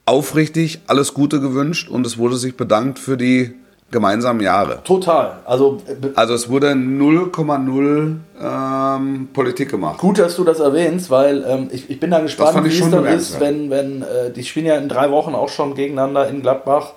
[0.06, 3.54] aufrichtig alles Gute gewünscht und es wurde sich bedankt für die
[3.90, 4.78] gemeinsamen Jahre.
[4.84, 5.38] total.
[5.44, 9.98] Also äh, Also es wurde 0,0 ähm, Politik gemacht.
[9.98, 13.04] Gut, dass du das erwähnst, weil ähm, ich, ich bin da gespannt, wie es dann
[13.06, 16.92] ist, wenn, wenn äh, die spielen ja in drei Wochen auch schon gegeneinander in Gladbach.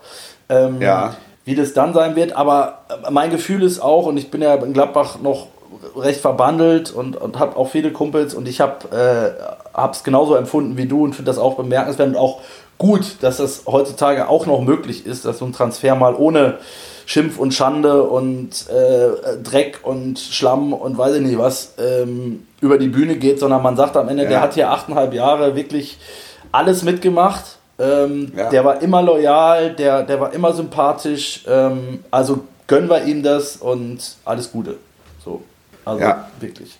[0.49, 1.15] Ähm, Ja.
[1.45, 4.53] Wie das dann sein wird, aber äh, mein Gefühl ist auch, und ich bin ja
[4.55, 5.47] in Gladbach noch
[5.97, 8.77] recht verbandelt und, und habe auch viele Kumpels und ich habe
[9.91, 12.39] es genauso empfunden wie du und finde das auch bemerkenswert und auch
[12.77, 16.57] gut, dass das heutzutage auch noch möglich ist, dass so ein Transfer mal ohne
[17.05, 22.77] Schimpf und Schande und äh, Dreck und Schlamm und weiß ich nicht was ähm, über
[22.77, 24.29] die Bühne geht, sondern man sagt am Ende, Ja.
[24.29, 25.97] der hat hier achteinhalb Jahre wirklich
[26.51, 27.43] alles mitgemacht.
[27.79, 28.49] Ähm, Ja.
[28.49, 31.43] Der war immer loyal, der, der war immer sympathisch.
[31.47, 34.77] Ähm, also gönnen wir ihm das und alles Gute.
[35.25, 35.41] So,
[35.83, 36.29] also Ja.
[36.39, 36.77] wirklich.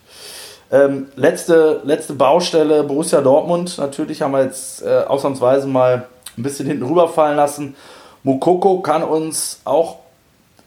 [0.73, 3.77] Ähm, letzte, letzte Baustelle, Borussia Dortmund.
[3.77, 7.75] Natürlich haben wir jetzt äh, ausnahmsweise mal ein bisschen hinten rüberfallen lassen.
[8.23, 9.97] Mukoko kann uns auch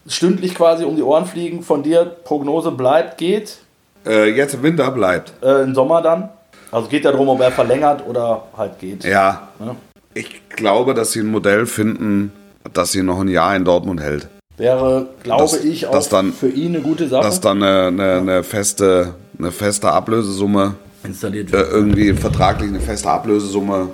[0.07, 1.63] stündlich quasi um die Ohren fliegen.
[1.65, 3.59] Von dir, Prognose bleibt, geht.
[4.07, 5.33] Äh, jetzt im Winter bleibt.
[5.43, 6.29] Äh, Im Sommer dann.
[6.71, 9.05] Also geht ja darum, ob er verlängert oder halt geht.
[9.05, 9.75] Ja, Ja.
[10.15, 12.33] ich glaube, dass sie ein Modell finden,
[12.73, 14.29] das sie noch ein Jahr in Dortmund hält.
[14.57, 17.25] Wäre, glaube Das- ich, auch dann- für ihn eine gute Sache.
[17.25, 20.75] Dass dann eine, eine, eine, feste, eine feste Ablösesumme,
[21.05, 23.91] installiert äh, irgendwie vertraglich eine feste Ablösesumme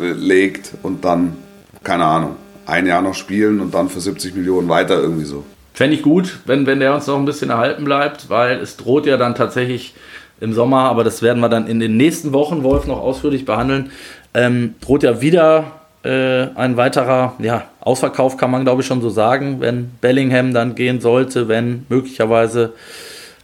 [0.00, 1.36] äh, legt und dann,
[1.82, 5.44] keine Ahnung, ein Jahr noch spielen und dann für 70 Millionen weiter irgendwie so.
[5.74, 9.06] Fände ich gut, wenn, wenn der uns noch ein bisschen erhalten bleibt, weil es droht
[9.06, 9.94] ja dann tatsächlich
[10.40, 13.90] im Sommer, aber das werden wir dann in den nächsten Wochen, Wolf, noch ausführlich behandeln,
[14.34, 15.72] ähm, droht ja wieder
[16.02, 20.74] äh, ein weiterer ja, Ausverkauf, kann man glaube ich schon so sagen, wenn Bellingham dann
[20.74, 22.72] gehen sollte, wenn möglicherweise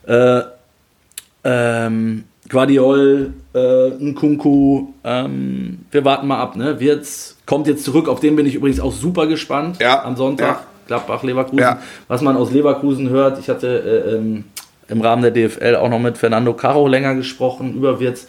[0.07, 0.43] äh,
[1.47, 6.79] ähm, Guardiol, äh, Nkunku, ähm, wir warten mal ab, ne?
[6.79, 10.47] Wird's, kommt jetzt zurück, auf den bin ich übrigens auch super gespannt Ja, am Sonntag.
[10.47, 10.61] ja.
[10.87, 11.59] Gladbach, Leverkusen.
[11.59, 11.81] Ja.
[12.07, 13.67] Was man aus Leverkusen hört, ich hatte
[14.07, 14.45] äh, ähm,
[14.89, 18.29] im Rahmen der DFL auch noch mit Fernando Caro länger gesprochen über Wirtz.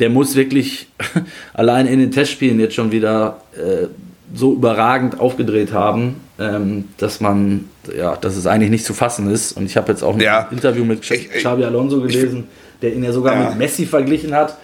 [0.00, 0.88] Der muss wirklich
[1.54, 3.86] allein in den Testspielen jetzt schon wieder äh,
[4.34, 9.52] so überragend aufgedreht haben, ähm, dass man, ja, dass es eigentlich nicht zu fassen ist.
[9.52, 10.48] Und ich habe jetzt auch ein Ja.
[10.50, 12.48] Interview mit Ich- ich- Xabi Alonso gelesen,
[12.82, 13.48] der ihn ja sogar Ja.
[13.50, 14.56] mit Messi verglichen hat.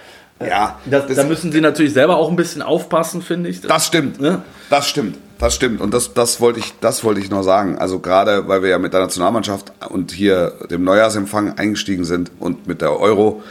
[0.45, 3.61] Ja, Das, das- da müssen sie natürlich selber auch ein bisschen aufpassen, finde ich.
[3.61, 4.19] Das stimmt.
[4.19, 4.41] Ne?
[4.69, 5.17] Das stimmt.
[5.37, 5.81] Das stimmt.
[5.81, 7.75] Und das, das, wollte ich, das wollte ich noch sagen.
[7.77, 12.67] Also gerade, weil wir ja mit der Nationalmannschaft und hier dem Neujahrsempfang eingestiegen sind und
[12.67, 13.41] mit der Euro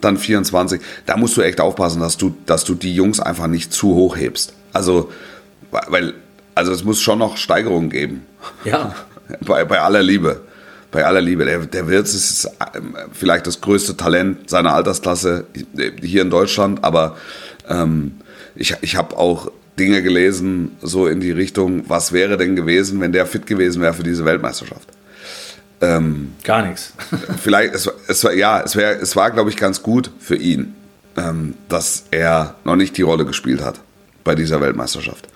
[0.00, 3.72] dann 24, da musst du echt aufpassen, dass du, dass du die Jungs einfach nicht
[3.72, 4.52] zu hoch hebst.
[4.72, 5.10] Also,
[5.88, 6.14] weil,
[6.54, 8.26] also es muss schon noch Steigerungen geben.
[8.64, 8.94] Ja.
[9.46, 10.40] Bei, bei aller Liebe.
[10.90, 11.44] Bei aller Liebe.
[11.44, 15.46] Der, der Wirtz ist ähm, vielleicht das größte Talent seiner Altersklasse
[16.02, 17.16] hier in Deutschland, aber
[17.68, 18.16] ähm,
[18.56, 23.12] ich, ich habe auch Dinge gelesen, so in die Richtung, was wäre denn gewesen, wenn
[23.12, 24.88] der fit gewesen wäre für diese Weltmeisterschaft.
[26.44, 26.92] Gar nichts.
[27.42, 30.74] Vielleicht, es, es war, ja, es, wär, es war, glaube ich, ganz gut für ihn,
[31.16, 33.80] ähm, dass er noch nicht die Rolle gespielt hat
[34.24, 35.29] bei dieser Weltmeisterschaft.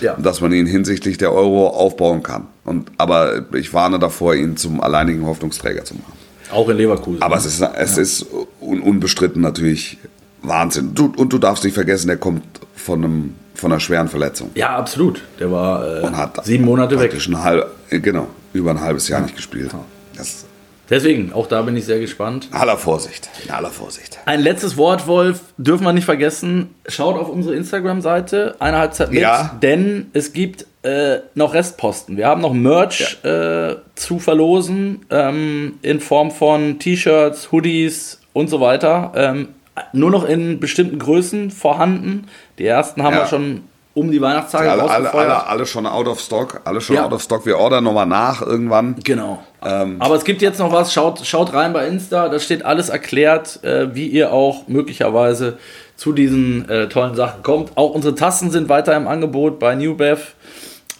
[0.00, 0.14] Ja.
[0.14, 2.46] dass man ihn hinsichtlich der Euro aufbauen kann.
[2.64, 6.12] Und, aber ich warne davor, ihn zum alleinigen Hoffnungsträger zu machen.
[6.52, 7.22] Auch in Leverkusen.
[7.22, 8.26] Aber es ist, es ist
[8.60, 9.98] un, unbestritten natürlich
[10.42, 10.94] Wahnsinn.
[10.94, 12.44] Du, und du darfst nicht vergessen, der kommt
[12.76, 14.50] von, einem, von einer schweren Verletzung.
[14.54, 15.22] Ja, absolut.
[15.40, 17.14] Der war äh, sieben Monate weg.
[17.14, 19.70] Ein halb, genau, über ein halbes Jahr nicht gespielt.
[20.16, 20.44] Das,
[20.90, 22.48] Deswegen, auch da bin ich sehr gespannt.
[22.50, 23.28] in aller Vorsicht.
[23.44, 24.18] In aller Vorsicht.
[24.26, 26.74] Ein letztes Wort, Wolf, dürfen wir nicht vergessen.
[26.88, 29.56] Schaut auf unsere Instagram-Seite, eine Halbzeit mit, Ja.
[29.62, 32.16] denn es gibt äh, noch Restposten.
[32.18, 38.60] Wir haben noch Merch äh, zu verlosen ähm, in Form von T-Shirts, Hoodies und so
[38.60, 39.12] weiter.
[39.14, 39.48] Ähm,
[39.94, 42.26] nur noch in bestimmten Größen vorhanden.
[42.58, 43.20] Die ersten haben Ja.
[43.22, 43.62] wir schon
[43.94, 46.60] um die Weihnachtstage Alle, alle, alle, alle schon out of stock.
[46.64, 47.04] Alle schon Ja.
[47.06, 47.46] out of stock.
[47.46, 48.96] Wir ordern nochmal nach irgendwann.
[49.04, 49.42] Genau.
[49.64, 52.88] Ähm, Aber es gibt jetzt noch was, schaut, schaut rein bei Insta, da steht alles
[52.88, 55.58] erklärt, äh, wie ihr auch möglicherweise
[55.96, 57.76] zu diesen äh, tollen Sachen kommt.
[57.76, 60.34] Auch unsere Tassen sind weiter im Angebot bei newbev.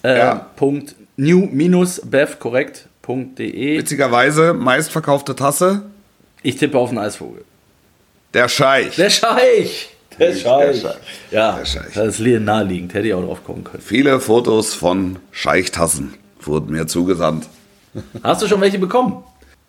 [0.04, 0.46] Äh, Ja.
[0.56, 3.78] Punkt, new-bev, korrekt, .de.
[3.78, 5.82] Witzigerweise, meistverkaufte Tasse,
[6.42, 7.44] Ich tippe auf den Eisvogel.
[8.34, 8.94] der Scheich.
[8.96, 9.90] Der Scheich!
[10.18, 10.84] Der Der Scheich.
[11.30, 11.92] Ja, Der Scheich.
[11.94, 13.82] das ist naheliegend, hätte ich auch drauf kommen können.
[13.82, 17.46] Viele Fotos von Scheichtassen wurden mir zugesandt.
[18.22, 19.22] Hast du schon welche bekommen?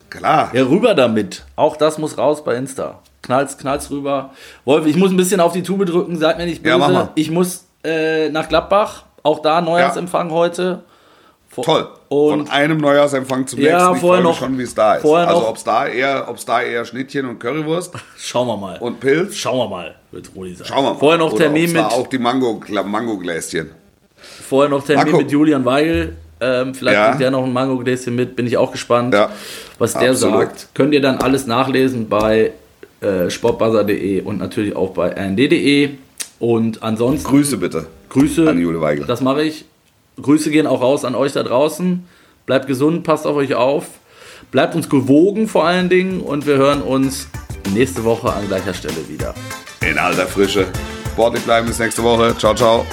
[0.09, 0.49] Klar.
[0.53, 1.43] Ja, rüber damit.
[1.55, 2.99] Auch das muss raus bei Insta.
[3.21, 4.31] Knall's, knall's rüber.
[4.65, 6.71] Wolf, ich muss ein bisschen auf die Tube drücken, seid mir nicht böse.
[6.73, 7.09] Ja, mach mal.
[7.15, 9.03] Ich muss äh, nach Gladbach.
[9.23, 10.83] Auch da Neujahrsempfang heute.
[11.49, 11.87] Vor- Toll.
[12.15, 13.75] Und Von einem Neujahrsempfang zum nächsten.
[13.75, 15.05] Ich vorher freue mich noch- schon, wie es da ist.
[15.05, 18.77] also ob es da eher, da eher Schnittchen und Currywurst schauen wir mal.
[18.79, 19.35] und Pilz.
[19.35, 20.67] schauen wir mal, wird Rudi sagen.
[20.67, 20.99] Schauen wir mal.
[20.99, 23.71] Vorher noch Oder Termin mit, auch die Mango, Mango-Gläschen.
[24.47, 25.17] vorher noch Termin Marco.
[25.17, 26.15] mit Julian Weigel.
[26.41, 27.07] Ähm, vielleicht Ja.
[27.09, 28.35] bringt der noch ein Mango-Gläschen mit.
[28.35, 29.29] Bin ich auch gespannt, Ja.
[29.79, 30.41] was der Absolut.
[30.41, 30.67] sagt.
[30.73, 32.51] Könnt ihr dann alles nachlesen bei
[33.01, 35.91] äh, sportbuzzer.de und natürlich auch bei rnd.de.
[36.39, 37.87] Und ansonsten Grüße bitte.
[38.09, 39.05] Grüße An Jule Weigel.
[39.05, 39.65] Das mache ich.
[40.21, 42.07] Grüße gehen auch raus an euch da draußen.
[42.45, 43.85] Bleibt gesund, passt auf euch auf.
[44.51, 47.27] Bleibt uns gewogen vor allen Dingen und wir hören uns
[47.73, 49.33] nächste Woche an gleicher Stelle wieder.
[49.81, 50.67] In alter Frische.
[51.11, 52.35] Sportlich bleiben bis nächste Woche.
[52.37, 52.85] Ciao, ciao.